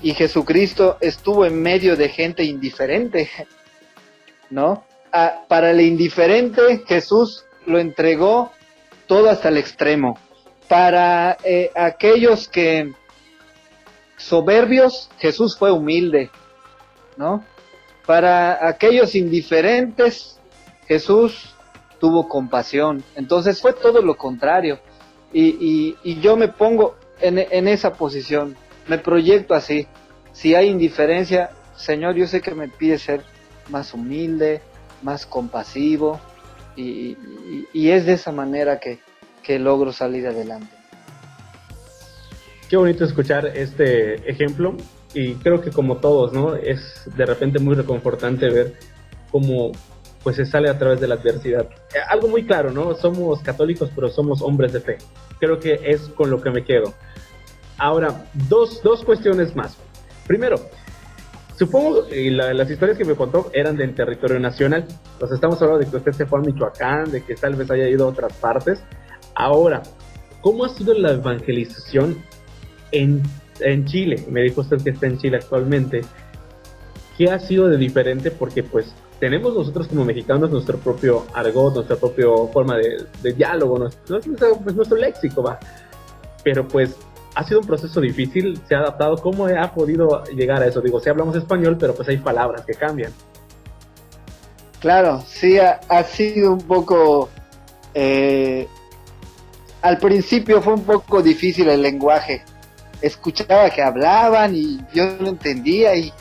[0.00, 3.30] y Jesucristo estuvo en medio de gente indiferente,
[4.50, 4.84] ¿no?
[5.46, 8.50] para el indiferente, Jesús lo entregó
[9.06, 10.16] todo hasta el extremo
[10.68, 12.92] para eh, aquellos que
[14.16, 16.30] soberbios, Jesús fue humilde,
[17.16, 17.44] ¿no?
[18.06, 20.38] Para aquellos indiferentes,
[20.86, 21.54] Jesús
[22.00, 23.02] tuvo compasión.
[23.16, 24.80] Entonces fue todo lo contrario.
[25.32, 29.86] Y, yo me pongo en, esa posición, me proyecto así.
[30.32, 33.22] Si hay indiferencia, Señor, yo sé que me pide ser
[33.68, 34.60] más humilde,
[35.02, 36.20] más compasivo,
[36.76, 37.16] y
[37.90, 38.98] es de esa manera que,
[39.42, 40.68] que logro salir adelante.
[42.68, 44.76] Qué bonito escuchar este ejemplo
[45.12, 46.54] y creo que como todos, ¿no?
[46.54, 48.74] Es de repente muy reconfortante ver
[49.30, 49.72] cómo
[50.22, 51.68] pues se sale a través de la adversidad.
[51.94, 52.94] Eh, algo muy claro, ¿no?
[52.94, 54.98] Somos católicos, pero somos hombres de fe.
[55.40, 56.94] Creo que es con lo que me quedo.
[57.76, 59.76] Ahora, dos, dos cuestiones más.
[60.26, 60.56] Primero,
[61.58, 64.86] supongo y las historias que me contó eran del territorio nacional.
[65.14, 67.88] Entonces estamos hablando de que usted se fue a Michoacán, de que tal vez haya
[67.88, 68.82] ido a otras partes.
[69.34, 69.82] Ahora,
[70.40, 72.22] ¿cómo ha sido la evangelización
[72.90, 73.22] en,
[73.60, 74.24] en Chile?
[74.28, 76.02] Me dijo usted que está en Chile actualmente.
[77.16, 78.30] ¿Qué ha sido de diferente?
[78.30, 84.20] Porque pues tenemos nosotros como mexicanos nuestro propio argot, nuestra propia forma de, diálogo, nuestro,
[84.74, 85.60] nuestro léxico, va.
[86.42, 86.96] Pero pues
[87.34, 89.16] ha sido un proceso difícil, se ha adaptado.
[89.16, 90.80] ¿Cómo ha podido llegar a eso?
[90.80, 93.12] Digo, si hablamos español, pero pues hay palabras que cambian.
[94.80, 97.28] Claro, sí, ha, sido un poco
[97.94, 98.66] eh,
[99.82, 102.44] al principio fue un poco difícil el lenguaje.
[103.02, 106.12] Escuchaba que hablaban y yo no entendía y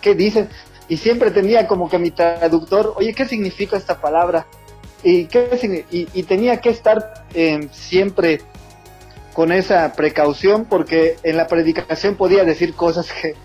[0.00, 0.48] qué, dicen.
[0.88, 4.46] Y siempre tenía como que mi traductor, oye, ¿qué significa esta palabra?
[5.02, 8.40] Y, qué, y, tenía que estar em, siempre
[9.32, 13.36] con esa precaución porque en la predicación podía decir cosas que,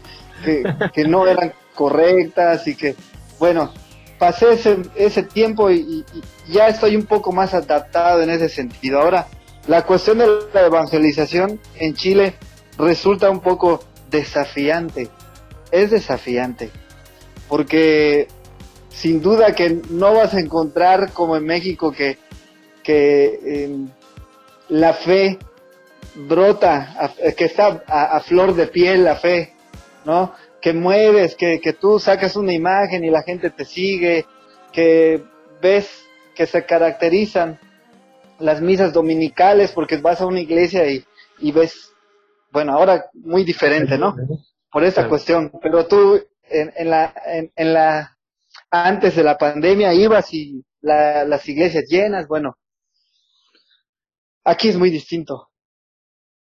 [1.07, 2.95] no eran correctas y que,
[3.37, 3.71] bueno,
[4.17, 9.01] pasé ese, ese tiempo y, y, ya estoy un poco más adaptado en ese sentido.
[9.01, 9.27] Ahora,
[9.67, 12.35] la cuestión de la evangelización en Chile
[12.77, 15.09] resulta un poco desafiante.
[15.71, 16.71] Es desafiante.
[17.47, 18.27] Porque
[18.89, 22.17] sin duda que no vas a encontrar como en México que,
[22.83, 23.87] que em,
[24.69, 25.37] la fe
[26.15, 29.53] brota, que está a, flor de piel la fe,
[30.05, 30.33] ¿no?
[30.61, 34.25] Que mueves, que, que tú sacas una imagen y la gente te sigue,
[34.73, 35.23] que
[35.61, 35.89] ves
[36.35, 37.59] que se caracterizan
[38.41, 41.05] las misas dominicales porque vas a una iglesia y,
[41.39, 41.93] y ves,
[42.51, 44.15] bueno, ahora muy diferente, ¿no?
[44.71, 45.51] Por esa cuestión.
[45.61, 47.13] Pero tú en, en la,
[47.55, 48.17] en, la,
[48.69, 52.57] antes de la pandemia ibas y las iglesias llenas, bueno,
[54.43, 55.49] aquí es muy distinto.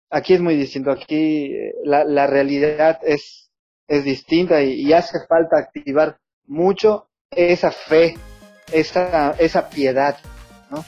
[0.09, 0.91] Aquí es muy distinto.
[0.91, 3.51] Aquí eh, la, la realidad es,
[3.87, 8.15] es distinta y, y hace falta activar mucho esa fe,
[8.71, 10.17] esa, esa piedad,
[10.71, 10.85] ¿no?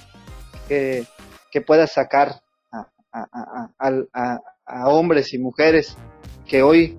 [0.69, 2.41] Que, pueda sacar
[3.11, 5.97] a, hombres y mujeres
[6.45, 6.97] que hoy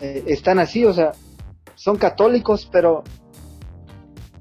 [0.00, 1.12] eh, están así, o sea,
[1.76, 3.04] son católicos, pero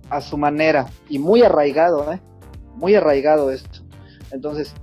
[0.10, 2.19] a su manera y muy arraigado, ¿eh?
[2.75, 3.80] muy arraigado esto.
[4.32, 4.73] Entonces,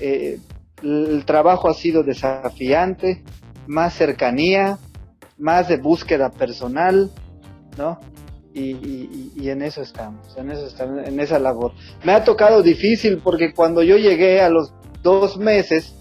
[0.00, 0.38] eh,
[0.82, 3.22] el trabajo ha sido desafiante,
[3.66, 4.78] más cercanía,
[5.36, 7.10] más de búsqueda personal,
[7.76, 8.00] ¿no?
[8.58, 11.72] Y, en eso estamos, en eso estamos, en esa labor.
[12.04, 15.94] Me ha tocado difícil porque cuando yo llegué a los dos meses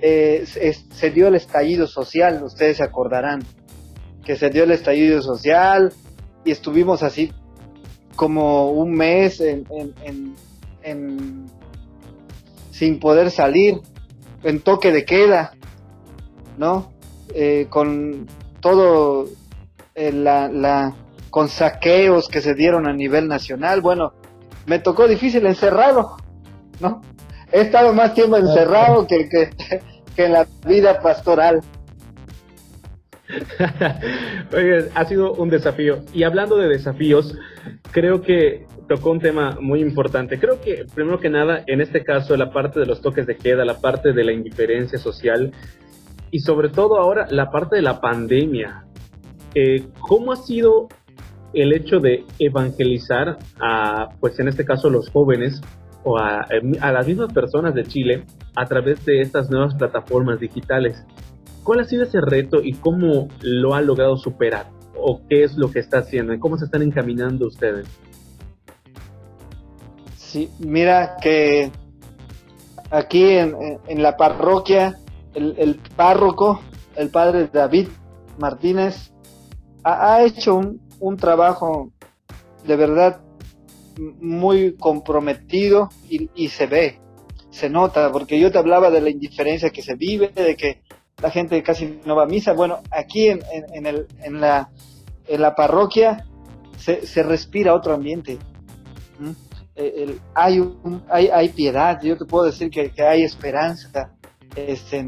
[0.00, 3.42] eh, se dio el estallido social, ustedes se acordarán,
[4.24, 5.92] que se dio el estallido social
[6.44, 7.32] y estuvimos así
[8.16, 10.34] como un mes en,
[12.70, 13.80] sin poder salir,
[14.42, 15.52] en toque de queda,
[16.58, 16.92] ¿no?
[17.34, 18.26] Eh, con
[18.60, 19.26] todo
[19.94, 20.94] eh, la, la,
[21.34, 23.80] con saqueos que se dieron a nivel nacional.
[23.80, 24.12] Bueno,
[24.66, 26.16] me tocó difícil encerrado,
[26.78, 27.02] ¿no?
[27.50, 31.60] He estado más tiempo encerrado que, que, en la vida pastoral.
[34.56, 36.04] Oye, ha sido un desafío.
[36.12, 37.36] Y hablando de desafíos,
[37.90, 40.38] creo que tocó un tema muy importante.
[40.38, 43.64] Creo que, primero que nada, en este caso, la parte de los toques de queda,
[43.64, 45.50] la parte de la indiferencia social
[46.30, 48.84] y sobre todo ahora la parte de la pandemia.
[49.56, 50.86] Eh, ¿Cómo ha sido
[51.54, 55.60] el hecho de evangelizar a, pues en este caso, los jóvenes
[56.02, 56.46] o a,
[56.92, 61.02] las mismas personas de Chile a través de estas nuevas plataformas digitales.
[61.62, 64.66] ¿Cuál ha sido ese reto y cómo lo ha logrado superar?
[64.96, 66.38] ¿O qué es lo que está haciendo?
[66.38, 67.86] ¿Cómo se están encaminando ustedes?
[70.16, 71.70] Sí, mira que
[72.90, 74.98] aquí en, la parroquia,
[75.34, 76.60] el, párroco,
[76.96, 77.88] el padre David
[78.38, 79.12] Martínez,
[79.84, 81.92] ha hecho un, un trabajo
[82.66, 83.20] de verdad
[84.20, 86.98] muy comprometido y, se ve,
[87.50, 90.82] se nota, porque yo te hablaba de la indiferencia que se vive, de que
[91.20, 92.54] la gente casi no va a misa.
[92.54, 94.70] Bueno, aquí en, en, el, en, la,
[95.28, 96.26] la parroquia
[96.78, 98.38] se, respira otro ambiente.
[99.76, 104.10] El, hay, un, hay, hay piedad, yo te puedo decir que, hay esperanza.
[104.56, 105.04] Este,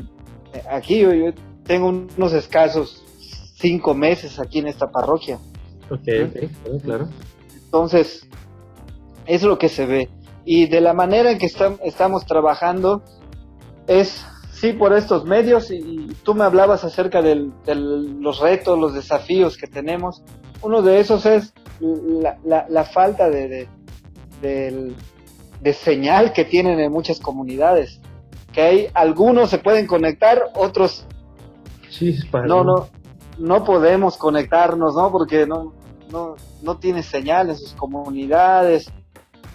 [0.71, 1.09] aquí yo,
[1.65, 3.03] tengo unos escasos
[3.57, 5.39] cinco meses aquí en esta parroquia.
[5.91, 7.09] Ok, ok, claro.
[7.65, 8.29] Entonces,
[9.27, 10.09] es lo que se ve.
[10.45, 13.03] Y de la manera en que estamos trabajando
[13.87, 19.57] es, sí, por estos medios, y, tú me hablabas acerca de los retos, los desafíos
[19.57, 20.23] que tenemos.
[20.63, 21.53] Uno de esos es
[22.45, 23.69] la, falta de,
[24.41, 28.01] de, señal que tienen en muchas comunidades.
[28.53, 31.07] Que hay algunos se pueden conectar, otros
[32.47, 32.89] no, no,
[33.39, 35.11] no podemos conectarnos, ¿no?
[35.11, 35.73] Porque no,
[36.11, 38.91] no, no tiene señal en sus comunidades.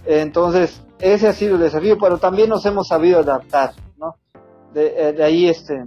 [0.06, 4.16] Entonces, ese ha sido el desafío, pero también nos hemos sabido adaptar, ¿no?
[4.74, 5.86] De, eh, ahí, este,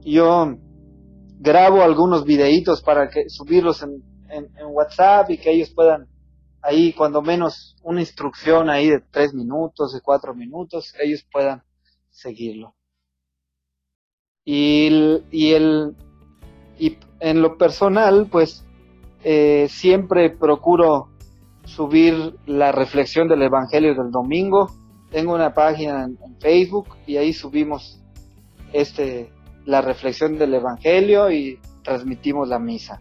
[0.00, 0.56] yo
[1.38, 6.06] grabo algunos videitos para que subirlos en, en, WhatsApp y que ellos puedan
[6.62, 11.62] ahí cuando menos una instrucción ahí de tres minutos, de cuatro minutos, ellos puedan
[12.10, 12.74] seguirlo.
[14.44, 15.96] Y, y el,
[16.78, 18.66] y en lo personal, pues,
[19.22, 21.08] eh, siempre procuro
[21.64, 24.66] subir la reflexión del Evangelio del domingo.
[25.10, 28.02] Tengo una página en, Facebook y ahí subimos
[28.72, 29.30] este
[29.64, 33.00] la reflexión del Evangelio y transmitimos la misa.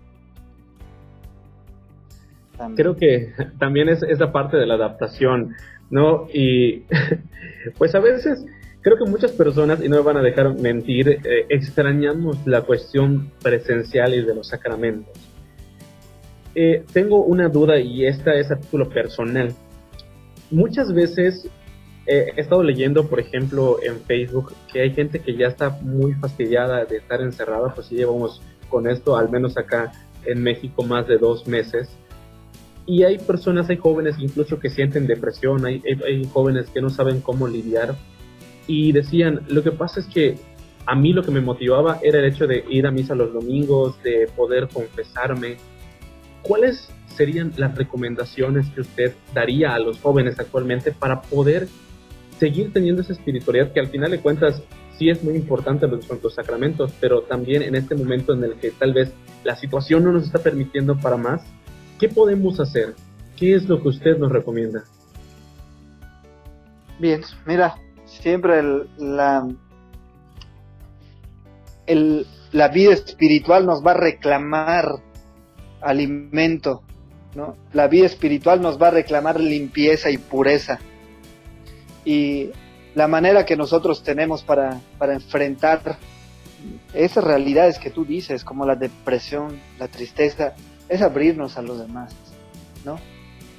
[2.76, 5.56] Creo que también es esa parte de la adaptación,
[5.90, 6.28] ¿no?
[6.32, 6.84] Y
[7.80, 8.46] pues a veces
[8.82, 13.32] creo que muchas personas, y no me van a dejar mentir, eh, extrañamos la cuestión
[13.42, 15.32] presencial y de los sacramentos
[16.54, 19.54] eh, tengo una duda y esta es a título personal.
[20.50, 21.48] Muchas veces
[22.06, 26.14] eh, he estado leyendo, por ejemplo, en Facebook que hay gente que ya está muy
[26.14, 29.92] fastidiada de estar encerrada, pues si llevamos con esto, al menos acá
[30.26, 31.90] en México, más de dos meses.
[32.86, 37.22] Y hay personas, hay jóvenes incluso que sienten depresión, hay, hay jóvenes que no saben
[37.22, 37.96] cómo lidiar.
[38.68, 40.36] Y decían, lo que pasa es que
[40.86, 44.02] a mí lo que me motivaba era el hecho de ir a misa los domingos,
[44.04, 45.58] de poder confesarme,
[46.42, 51.68] ¿cuáles serían las recomendaciones que usted daría a los jóvenes actualmente para poder
[52.40, 54.64] seguir teniendo esa espiritualidad que al final de cuentas
[54.98, 58.72] sí es muy importante los santos sacramentos, pero también en este momento en el que
[58.72, 61.44] tal vez la situación no nos está permitiendo para más,
[62.00, 62.96] ¿qué podemos hacer?
[63.38, 64.84] ¿Qué es lo que usted nos recomienda?
[67.00, 67.76] Bien, mira,
[68.20, 68.62] siempre
[68.98, 69.48] la,
[72.52, 74.86] la vida espiritual nos va a reclamar
[75.82, 76.84] alimento,
[77.36, 77.56] ¿no?
[77.74, 80.80] La vida espiritual nos va a reclamar limpieza y pureza.
[82.04, 82.50] Y
[82.94, 85.98] la manera que nosotros tenemos para, para enfrentar
[86.94, 90.54] esas realidades que tú dices, como la depresión, la tristeza,
[90.90, 92.14] es abrirnos a los demás,
[92.86, 93.00] ¿no?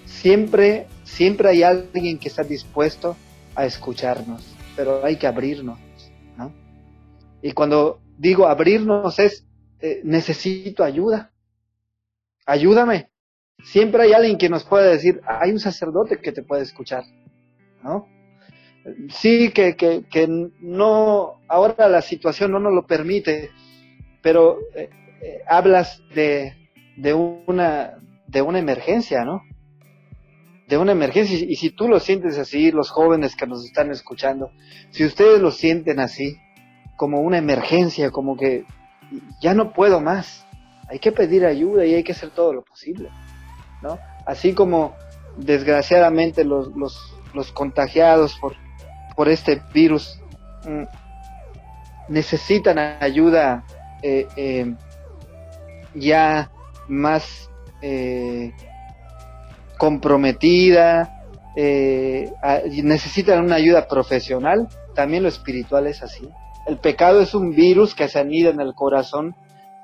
[0.04, 3.16] Siempre, siempre hay alguien que está dispuesto
[3.54, 5.78] a escucharnos, pero hay que abrirnos,
[6.36, 6.52] ¿no?
[7.42, 9.46] Y cuando digo abrirnos es,
[9.80, 11.32] eh, necesito ayuda,
[12.46, 13.10] ayúdame.
[13.64, 17.04] Siempre hay alguien que nos puede decir, hay un sacerdote que te puede escuchar,
[17.82, 18.08] ¿no?
[19.10, 23.50] Sí, que, que, que no, ahora la situación no nos lo permite,
[24.22, 24.90] pero eh,
[25.22, 29.42] eh, hablas de, de, una, de una emergencia, ¿no?
[30.68, 34.50] De una emergencia, y si tú lo sientes así, los jóvenes que nos están escuchando,
[34.90, 36.38] si ustedes lo sienten así,
[36.96, 38.64] como una emergencia, como que
[39.40, 40.46] ya no puedo más,
[40.88, 43.10] hay que pedir ayuda y hay que hacer todo lo posible,
[43.82, 43.98] ¿no?
[44.26, 44.94] Así como
[45.36, 48.54] desgraciadamente los, los, contagiados por,
[49.16, 50.20] por este virus
[50.64, 50.84] mm,
[52.08, 53.64] necesitan ayuda
[54.02, 54.74] eh, eh,
[55.94, 56.50] ya
[56.88, 57.50] más
[57.80, 58.52] eh,
[59.82, 61.24] comprometida,
[62.84, 66.28] necesitan una ayuda profesional, también lo espiritual es así.
[66.68, 69.34] El pecado es un virus que se anida en el corazón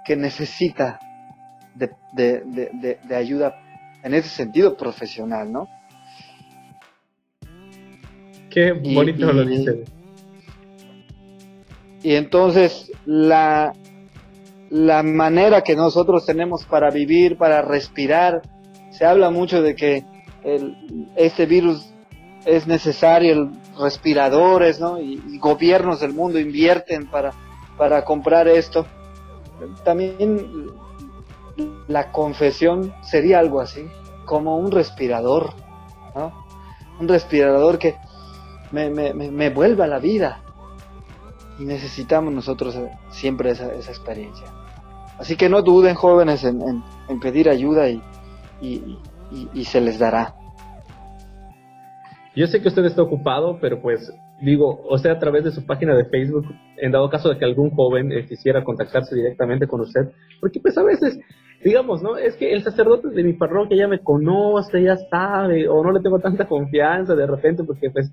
[0.04, 1.00] que necesita
[1.74, 3.56] de, de, ayuda
[4.04, 5.66] en ese sentido profesional, ¿no?
[8.50, 9.82] Qué bonito lo dice.
[12.04, 13.72] Y entonces la,
[14.70, 18.42] la manera que nosotros tenemos para vivir, para respirar,
[18.98, 20.04] se habla mucho de que
[20.42, 21.92] el, este virus
[22.44, 25.00] es necesario, respiradores, ¿no?
[25.00, 27.32] Y, gobiernos del mundo invierten para,
[27.76, 28.86] para comprar esto
[29.84, 30.70] también
[31.88, 33.88] la confesión sería algo así,
[34.24, 35.52] como un respirador,
[37.00, 37.96] Un respirador que
[38.72, 40.42] me, vuelva la vida.
[41.58, 44.46] y necesitamos nosotros eh, siempre esa, esa experiencia.
[45.18, 46.84] Así que no duden jóvenes en,
[47.20, 48.00] pedir ayuda y,
[48.60, 50.34] y, se les dará.
[52.34, 55.66] Yo sé que usted está ocupado, pero pues digo, o sea, a través de su
[55.66, 56.46] página de Facebook,
[56.76, 60.78] en dado caso de que algún joven eh, quisiera contactarse directamente con usted, porque pues
[60.78, 61.18] a veces,
[61.64, 62.16] digamos, ¿no?
[62.16, 66.00] Es que el sacerdote de mi parroquia ya me conoce, ya sabe, o no le
[66.00, 68.12] tengo tanta confianza de repente, porque pues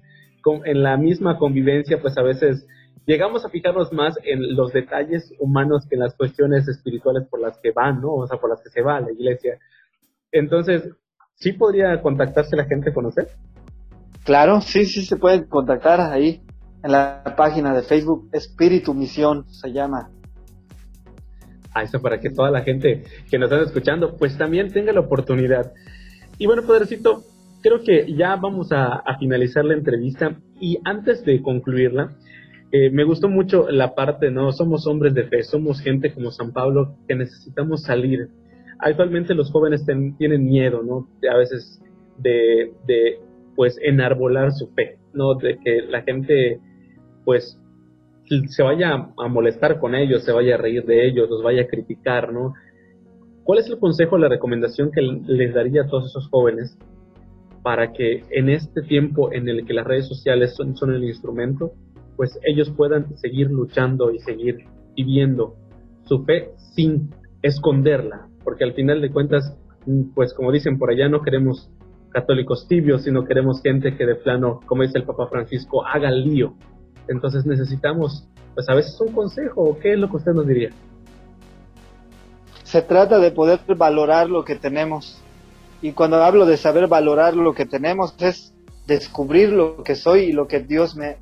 [0.65, 2.67] en la misma convivencia, pues a veces
[3.05, 7.57] llegamos a fijarnos más en los detalles humanos que en las cuestiones espirituales por las
[7.59, 8.13] que van, ¿no?
[8.13, 9.59] O sea, por las que se va a la iglesia.
[10.35, 10.89] Entonces,
[11.35, 13.27] ¿sí podría contactarse la gente con usted?
[14.25, 16.41] Claro, sí, sí se puede contactar ahí
[16.83, 20.09] en la página de Facebook Espíritu Misión se llama.
[21.73, 25.01] Ah, eso para que toda la gente que nos está escuchando, pues también tenga la
[25.01, 25.71] oportunidad.
[26.37, 27.23] Y bueno, Padrecito,
[27.61, 32.15] creo que ya vamos a, a finalizar la entrevista y antes de concluirla,
[32.71, 34.51] eh, me gustó mucho la parte, ¿no?
[34.51, 38.27] Somos hombres de fe, somos gente como San Pablo que necesitamos salir.
[38.79, 41.07] Actualmente los jóvenes tienen miedo, ¿no?
[41.31, 41.81] A veces
[42.17, 43.19] de, de,
[43.55, 45.35] pues, enarbolar su fe, ¿no?
[45.35, 46.59] De que la gente,
[47.23, 47.59] pues,
[48.47, 51.67] se vaya a molestar con ellos, se vaya a reír de ellos, los vaya a
[51.67, 52.53] criticar, ¿no?
[53.43, 56.77] ¿Cuál es el consejo, la recomendación que les daría a todos esos jóvenes
[57.61, 61.73] para que en este tiempo en el que las redes sociales son, son el instrumento,
[62.15, 64.65] pues ellos puedan seguir luchando y seguir
[64.95, 65.55] viviendo
[66.05, 67.09] su fe sin
[67.41, 71.69] esconderla, porque al final de cuentas, mm, pues como dicen por allá, no queremos
[72.11, 76.53] católicos tibios, sino queremos gente que de plano, como dice el Papa Francisco, haga lío.
[77.09, 80.69] Entonces necesitamos, pues a veces un consejo, ¿qué es lo que usted nos diría?
[82.63, 85.21] Se trata de poder valorar lo que tenemos.
[85.81, 88.53] Y cuando hablo de saber valorar lo que tenemos, es
[88.87, 91.17] descubrir lo que soy y lo que Dios me,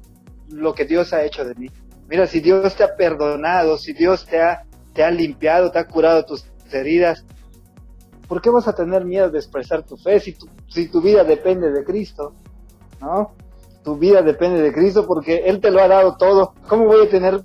[0.49, 1.69] lo que Dios ha hecho de mí.
[2.07, 4.63] Mira, si Dios te ha perdonado, si Dios te ha,
[4.93, 7.25] te ha limpiado, te ha curado tus heridas,
[8.27, 11.23] ¿por qué vas a tener miedo de expresar tu fe si tu, si tu vida
[11.23, 12.33] depende de Cristo?
[13.01, 13.33] ¿No?
[13.83, 16.53] Tu vida depende de Cristo porque Él te lo ha dado todo.
[16.67, 17.41] ¿Cómo voy a tener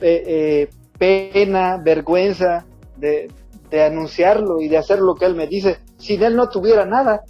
[0.00, 2.64] eh, eh, pena, vergüenza
[2.96, 3.30] de,
[3.70, 5.78] de anunciarlo y de hacer lo que Él me dice?
[5.98, 7.24] Sin Él no tuviera nada.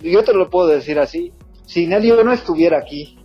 [0.00, 1.32] Yo te lo puedo decir así.
[1.66, 3.18] Sin Él yo no estuviera aquí.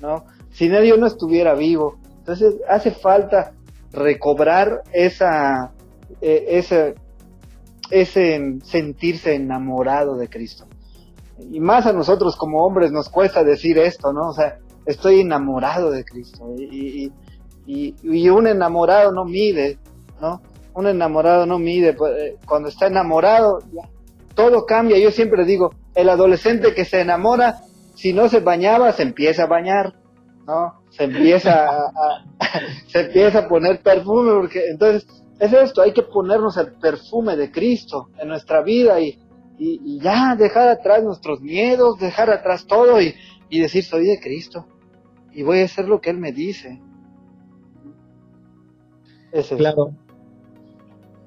[0.00, 0.24] ¿no?
[0.56, 1.98] sin él yo no estuviera vivo.
[2.18, 3.52] Entonces hace falta
[3.92, 5.72] recobrar esa,
[6.20, 6.94] eh, ese,
[7.90, 10.66] ese sentirse enamorado de Cristo.
[11.50, 14.30] Y más a nosotros como hombres nos cuesta decir esto, ¿no?
[14.30, 16.54] O sea, estoy enamorado de Cristo.
[16.58, 17.12] Y,
[17.66, 19.78] y, y, un enamorado no mide,
[20.20, 20.40] ¿no?
[20.72, 21.92] Un enamorado no mide.
[21.92, 23.58] Pues, eh, cuando está enamorado,
[24.34, 24.98] todo cambia.
[24.98, 27.60] Yo siempre digo, el adolescente que se enamora,
[27.94, 29.94] si no se bañaba, se empieza a bañar
[30.46, 30.80] ¿no?
[30.90, 32.24] Se empieza a,
[32.86, 35.06] se empieza a poner perfume, porque entonces
[35.38, 39.18] es esto, hay que ponernos el perfume de Cristo en nuestra vida y,
[39.58, 43.14] y, ya dejar atrás nuestros miedos, dejar atrás todo y,
[43.50, 44.66] y decir soy de Cristo
[45.32, 46.80] y voy a hacer lo que Él me dice.
[49.56, 49.90] claro.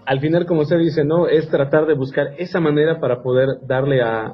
[0.05, 1.27] Al final, como usted dice, ¿no?
[1.27, 4.33] Es tratar de buscar esa manera para poder darle a,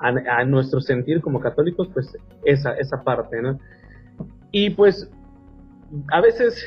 [0.00, 2.12] a, a nuestro sentir como católicos, pues
[2.44, 3.60] esa, esa parte, ¿no?
[4.50, 5.08] Y pues
[6.10, 6.66] a veces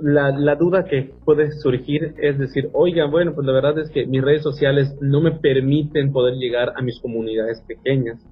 [0.00, 4.22] la, duda que puede surgir es decir, oigan, bueno, pues la verdad es que mis
[4.22, 8.24] redes sociales no me permiten poder llegar a mis comunidades pequeñas.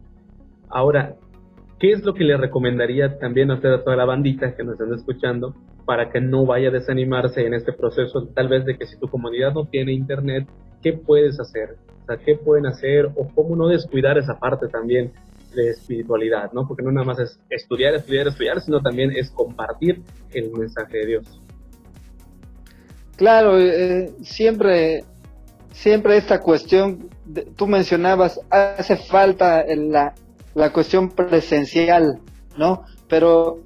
[0.68, 1.16] Ahora,
[1.78, 4.74] ¿qué es lo que le recomendaría también a usted, a toda la bandita que nos
[4.74, 5.54] están escuchando,
[5.84, 9.08] para que no vaya a desanimarse en este proceso, tal vez de que si tu
[9.08, 10.48] comunidad no tiene internet,
[10.82, 11.76] ¿qué puedes hacer?
[12.02, 13.06] O sea, ¿qué pueden hacer?
[13.16, 15.12] O cómo no descuidar esa parte también
[15.54, 16.66] de espiritualidad, ¿no?
[16.66, 20.02] Porque no nada más es estudiar, estudiar, estudiar, sino también es compartir
[20.32, 21.43] el mensaje de Dios.
[23.16, 25.04] Claro, eh, siempre,
[25.72, 27.10] siempre esta cuestión,
[27.56, 30.14] tú mencionabas, hace falta la,
[30.54, 32.20] la cuestión presencial,
[32.56, 32.84] ¿no?
[33.08, 33.60] Pero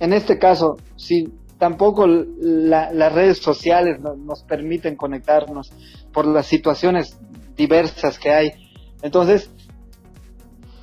[0.00, 5.72] en este caso, si tampoco las redes sociales nos permiten conectarnos
[6.12, 7.18] por las situaciones
[7.56, 8.52] diversas que hay.
[9.02, 9.50] Entonces,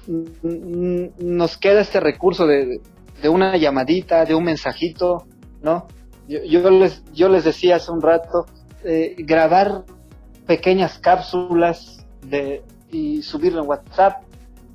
[0.07, 2.81] nos queda este recurso de,
[3.29, 5.25] una llamadita, de un mensajito,
[5.61, 5.87] ¿no?
[6.31, 8.45] Yo, les, yo les decía hace un rato,
[8.85, 9.83] eh, grabar
[10.47, 14.23] pequeñas cápsulas de, y subirlo en WhatsApp,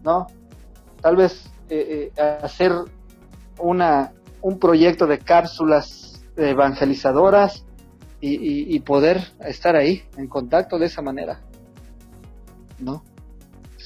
[0.02, 0.26] ¿no?
[1.00, 2.72] Tal vez eh, eh, hacer
[3.58, 7.64] una, un proyecto de cápsulas evangelizadoras
[8.20, 11.40] y, y, poder estar ahí en contacto de esa manera,
[12.78, 13.02] ¿no?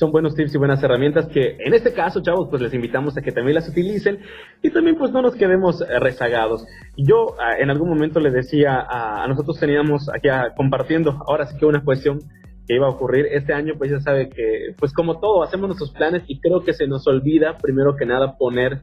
[0.00, 3.20] Son buenos tips y buenas herramientas que en este caso, chavos, pues les invitamos a
[3.20, 4.18] que también las utilicen
[4.62, 6.66] y también pues no nos quedemos eh, rezagados.
[6.96, 11.66] Yo ah, en algún momento le decía a, nosotros teníamos aquí compartiendo, ahora sí que
[11.66, 12.18] una cuestión
[12.66, 15.90] que iba a ocurrir este año, pues ya sabe que pues como todo, hacemos nuestros
[15.90, 18.80] planes y creo que se nos olvida primero que nada poner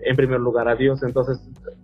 [0.00, 1.02] en primer lugar a Dios.
[1.02, 1.40] Entonces,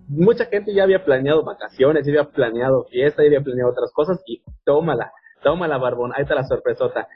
[0.08, 4.22] mucha gente ya había planeado vacaciones, ya había planeado fiesta, ya había planeado otras cosas
[4.26, 5.10] y tómala,
[5.42, 7.08] tómala, barbón, ahí está la sorpresota.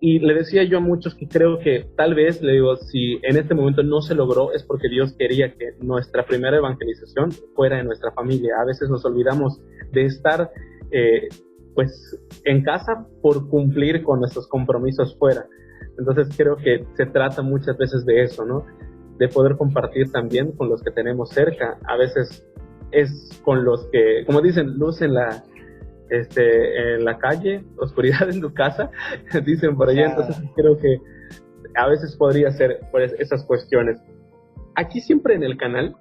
[0.00, 3.36] Y le decía yo a muchos que creo que tal vez, le digo, si en
[3.36, 7.86] este momento no se logró, es porque Dios quería que nuestra primera evangelización fuera en
[7.86, 8.54] nuestra familia.
[8.60, 9.60] A veces nos olvidamos
[9.90, 10.50] de estar,
[10.92, 11.28] eh,
[11.74, 15.46] pues, en casa por cumplir con nuestros compromisos fuera.
[15.98, 18.64] Entonces creo que se trata muchas veces de eso, ¿no?
[19.18, 21.76] De poder compartir también con los que tenemos cerca.
[21.88, 22.46] A veces
[22.92, 25.42] es con los que, como dicen, luz en la,
[26.10, 28.90] este, en la calle, oscuridad en tu casa,
[29.44, 30.98] dicen por allá, entonces creo que
[31.74, 34.00] a veces podría ser pues, esas cuestiones.
[34.74, 35.96] Aquí siempre en el canal,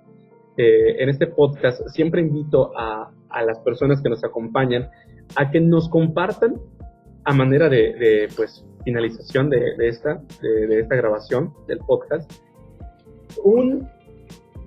[0.58, 4.90] eh, en este podcast, siempre invito a, a, las personas que nos acompañan
[5.36, 6.60] a que nos compartan
[7.26, 12.32] a manera de, de pues, finalización de, de esta, de, de esta grabación del podcast,
[13.44, 13.90] un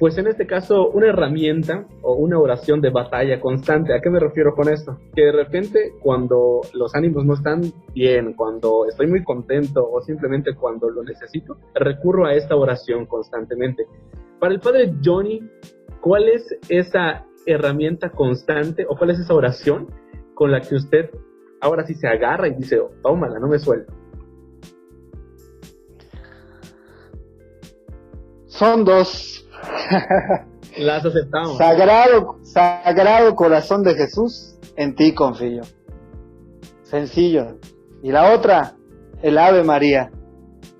[0.01, 3.93] pues en este caso una herramienta o una oración de batalla constante.
[3.93, 4.99] ¿A qué me refiero con esto?
[5.15, 10.55] Que de repente cuando los ánimos no están bien, cuando estoy muy contento o simplemente
[10.55, 13.87] cuando lo necesito, recurro a esta oración constantemente.
[14.39, 15.47] Para el padre Johnny,
[16.01, 19.89] ¿cuál es esa herramienta constante o cuál es esa oración
[20.33, 21.11] con la que usted
[21.61, 23.93] ahora sí se agarra y dice, tómala, no me suelto?
[28.47, 29.47] Son dos
[30.79, 31.59] Las aceptamos.
[31.59, 35.63] Sagrado, sagrado corazón de Jesús, en ti confío.
[36.83, 37.59] Sencillo.
[38.03, 38.75] Y la otra,
[39.23, 40.11] el Ave María.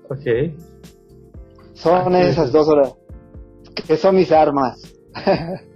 [0.09, 0.55] Ok.
[1.73, 2.93] Son esas dos horas
[3.87, 4.81] que son mis armas.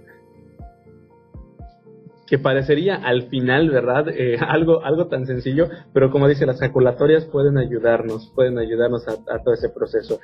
[2.26, 4.08] que parecería al final, ¿verdad?
[4.08, 9.14] Eh, algo, algo tan sencillo, pero como dice, las calculatorias pueden ayudarnos, pueden ayudarnos a,
[9.42, 10.18] todo ese proceso.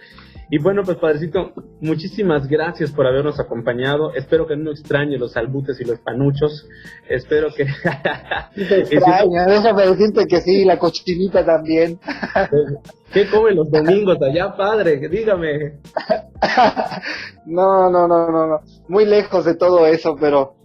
[0.50, 4.12] Y bueno, pues Padrecito, muchísimas gracias por habernos acompañado.
[4.14, 6.66] Espero que no extrañe los albutes y los panuchos.
[7.08, 7.62] Espero que...
[8.56, 11.98] extraña, déjame decirte que sí, la cochinita también.
[13.12, 15.08] ¿Qué comen los domingos allá, padre?
[15.08, 15.80] Dígame.
[17.46, 18.60] no, no, no, no, no.
[18.88, 20.61] Muy lejos de todo eso, pero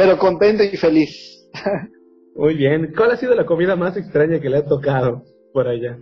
[0.00, 1.46] pero contento y feliz.
[2.34, 2.94] Muy bien.
[2.96, 5.98] ¿Cuál ha sido la comida más extraña que le ha tocado por allá?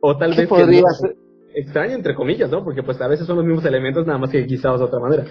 [0.00, 1.14] O tal vez podría ser?
[1.54, 2.64] extraña entre comillas, ¿no?
[2.64, 5.26] Porque pues a veces son los mismos elementos, nada más que guisados de otra manera.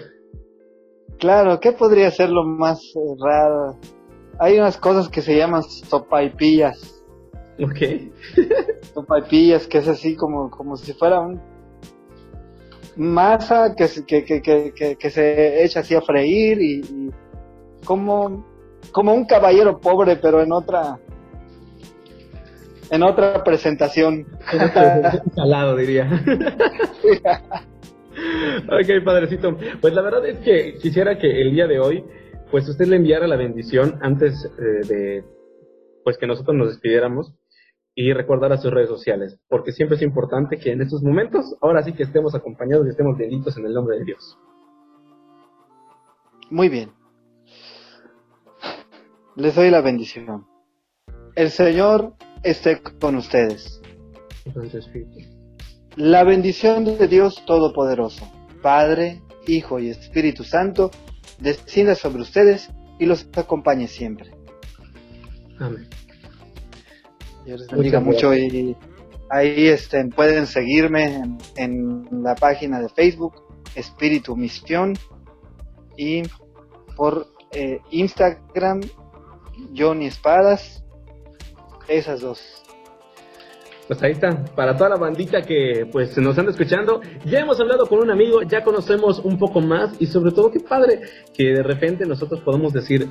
[1.18, 3.76] Claro, ¿qué podría ser lo más eh, raro?
[4.38, 7.02] Hay unas cosas que se llaman sopaipillas.
[7.60, 8.12] Ok.
[8.94, 11.40] sopaipillas, que es así como, como si fuera un
[12.96, 17.10] masa que, que, que, que, se echa así a freír y
[17.84, 18.44] como,
[18.92, 20.98] como un caballero pobre, pero en otra
[22.90, 24.26] en otra presentación.
[25.34, 26.10] Salado, diría.
[28.66, 29.56] ok, padrecito.
[29.80, 32.04] Pues la verdad es que quisiera que el día de hoy,
[32.50, 35.24] pues usted le enviara la bendición antes eh, de,
[36.04, 37.32] pues que nosotros nos despidiéramos
[37.94, 41.82] y recordar a sus redes sociales, porque siempre es importante que en estos momentos, ahora
[41.82, 44.38] sí que estemos acompañados y estemos benditos en el nombre de Dios.
[46.50, 46.90] Muy bien.
[49.40, 50.46] Les doy la bendición.
[51.34, 52.12] El Señor
[52.42, 53.80] esté con ustedes.
[55.96, 58.30] La bendición de Dios Todopoderoso,
[58.60, 60.90] Padre, Hijo y Espíritu Santo,
[61.38, 62.68] descienda sobre ustedes
[62.98, 64.30] y los acompañe siempre.
[65.58, 65.88] Amén.
[67.46, 68.76] Dios les bendiga mucho y
[69.30, 73.42] ahí estén, pueden seguirme en, la página de Facebook,
[73.74, 74.98] Espíritu Misión,
[75.96, 76.24] y
[76.94, 78.82] por eh, Instagram
[79.76, 80.82] Johnny Espadas,
[81.88, 82.60] esas dos.
[83.86, 87.86] Pues ahí está, para toda la bandita que pues nos anda escuchando, ya hemos hablado
[87.86, 91.00] con un amigo, ya conocemos un poco más y sobre todo qué padre
[91.36, 93.08] que de repente nosotros podemos decir,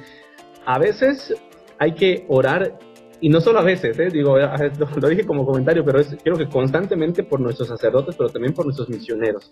[0.65, 1.35] a veces
[1.79, 2.79] hay que orar
[3.21, 4.07] y no solo a veces, ¿eh?
[4.11, 4.37] digo,
[5.01, 8.65] lo, dije como comentario, pero es, creo que constantemente por nuestros sacerdotes, pero también por
[8.65, 9.51] nuestros misioneros,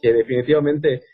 [0.00, 1.04] que definitivamente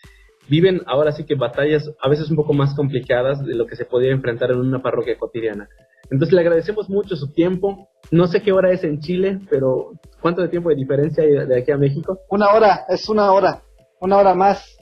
[0.49, 3.85] viven ahora sí que batallas a veces un poco más complicadas de lo que se
[3.85, 5.69] podía enfrentar en una parroquia cotidiana.
[6.11, 7.89] Entonces le agradecemos mucho su tiempo.
[8.11, 11.59] No sé qué hora es en Chile, pero ¿cuánto de tiempo de diferencia hay de
[11.59, 12.19] aquí a México?
[12.29, 13.63] Una hora, es una hora,
[14.01, 14.77] una hora más.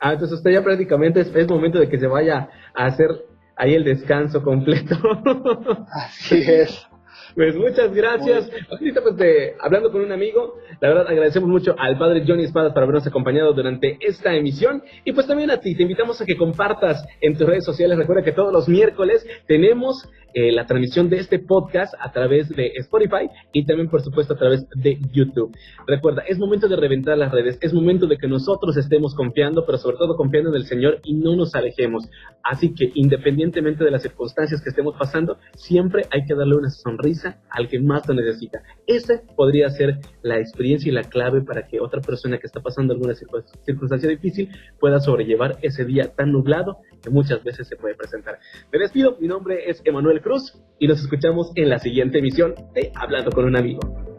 [0.00, 3.08] Ah, entonces usted ya prácticamente es, es momento de que se vaya a hacer
[3.56, 4.96] ahí el descanso completo.
[5.92, 6.86] Así es.
[7.34, 8.50] Pues muchas gracias.
[8.70, 12.72] Ahorita pues de, hablando con un amigo, la verdad agradecemos mucho al padre Johnny Espadas
[12.72, 16.36] por habernos acompañado durante esta emisión y pues también a ti, te invitamos a que
[16.36, 17.98] compartas en tus redes sociales.
[17.98, 22.72] Recuerda que todos los miércoles tenemos eh, la transmisión de este podcast a través de
[22.76, 25.54] Spotify y también por supuesto a través de YouTube.
[25.86, 29.76] Recuerda, es momento de reventar las redes, es momento de que nosotros estemos confiando, pero
[29.76, 32.08] sobre todo confiando en el Señor y no nos alejemos.
[32.42, 37.11] Así que independientemente de las circunstancias que estemos pasando, siempre hay que darle una sonrisa
[37.50, 38.62] al que más lo necesita.
[38.86, 42.94] Esa podría ser la experiencia y la clave para que otra persona que está pasando
[42.94, 48.38] alguna circunstancia difícil pueda sobrellevar ese día tan nublado que muchas veces se puede presentar.
[48.72, 52.92] Me despido, mi nombre es Emanuel Cruz y nos escuchamos en la siguiente emisión de
[52.94, 54.11] Hablando con un amigo.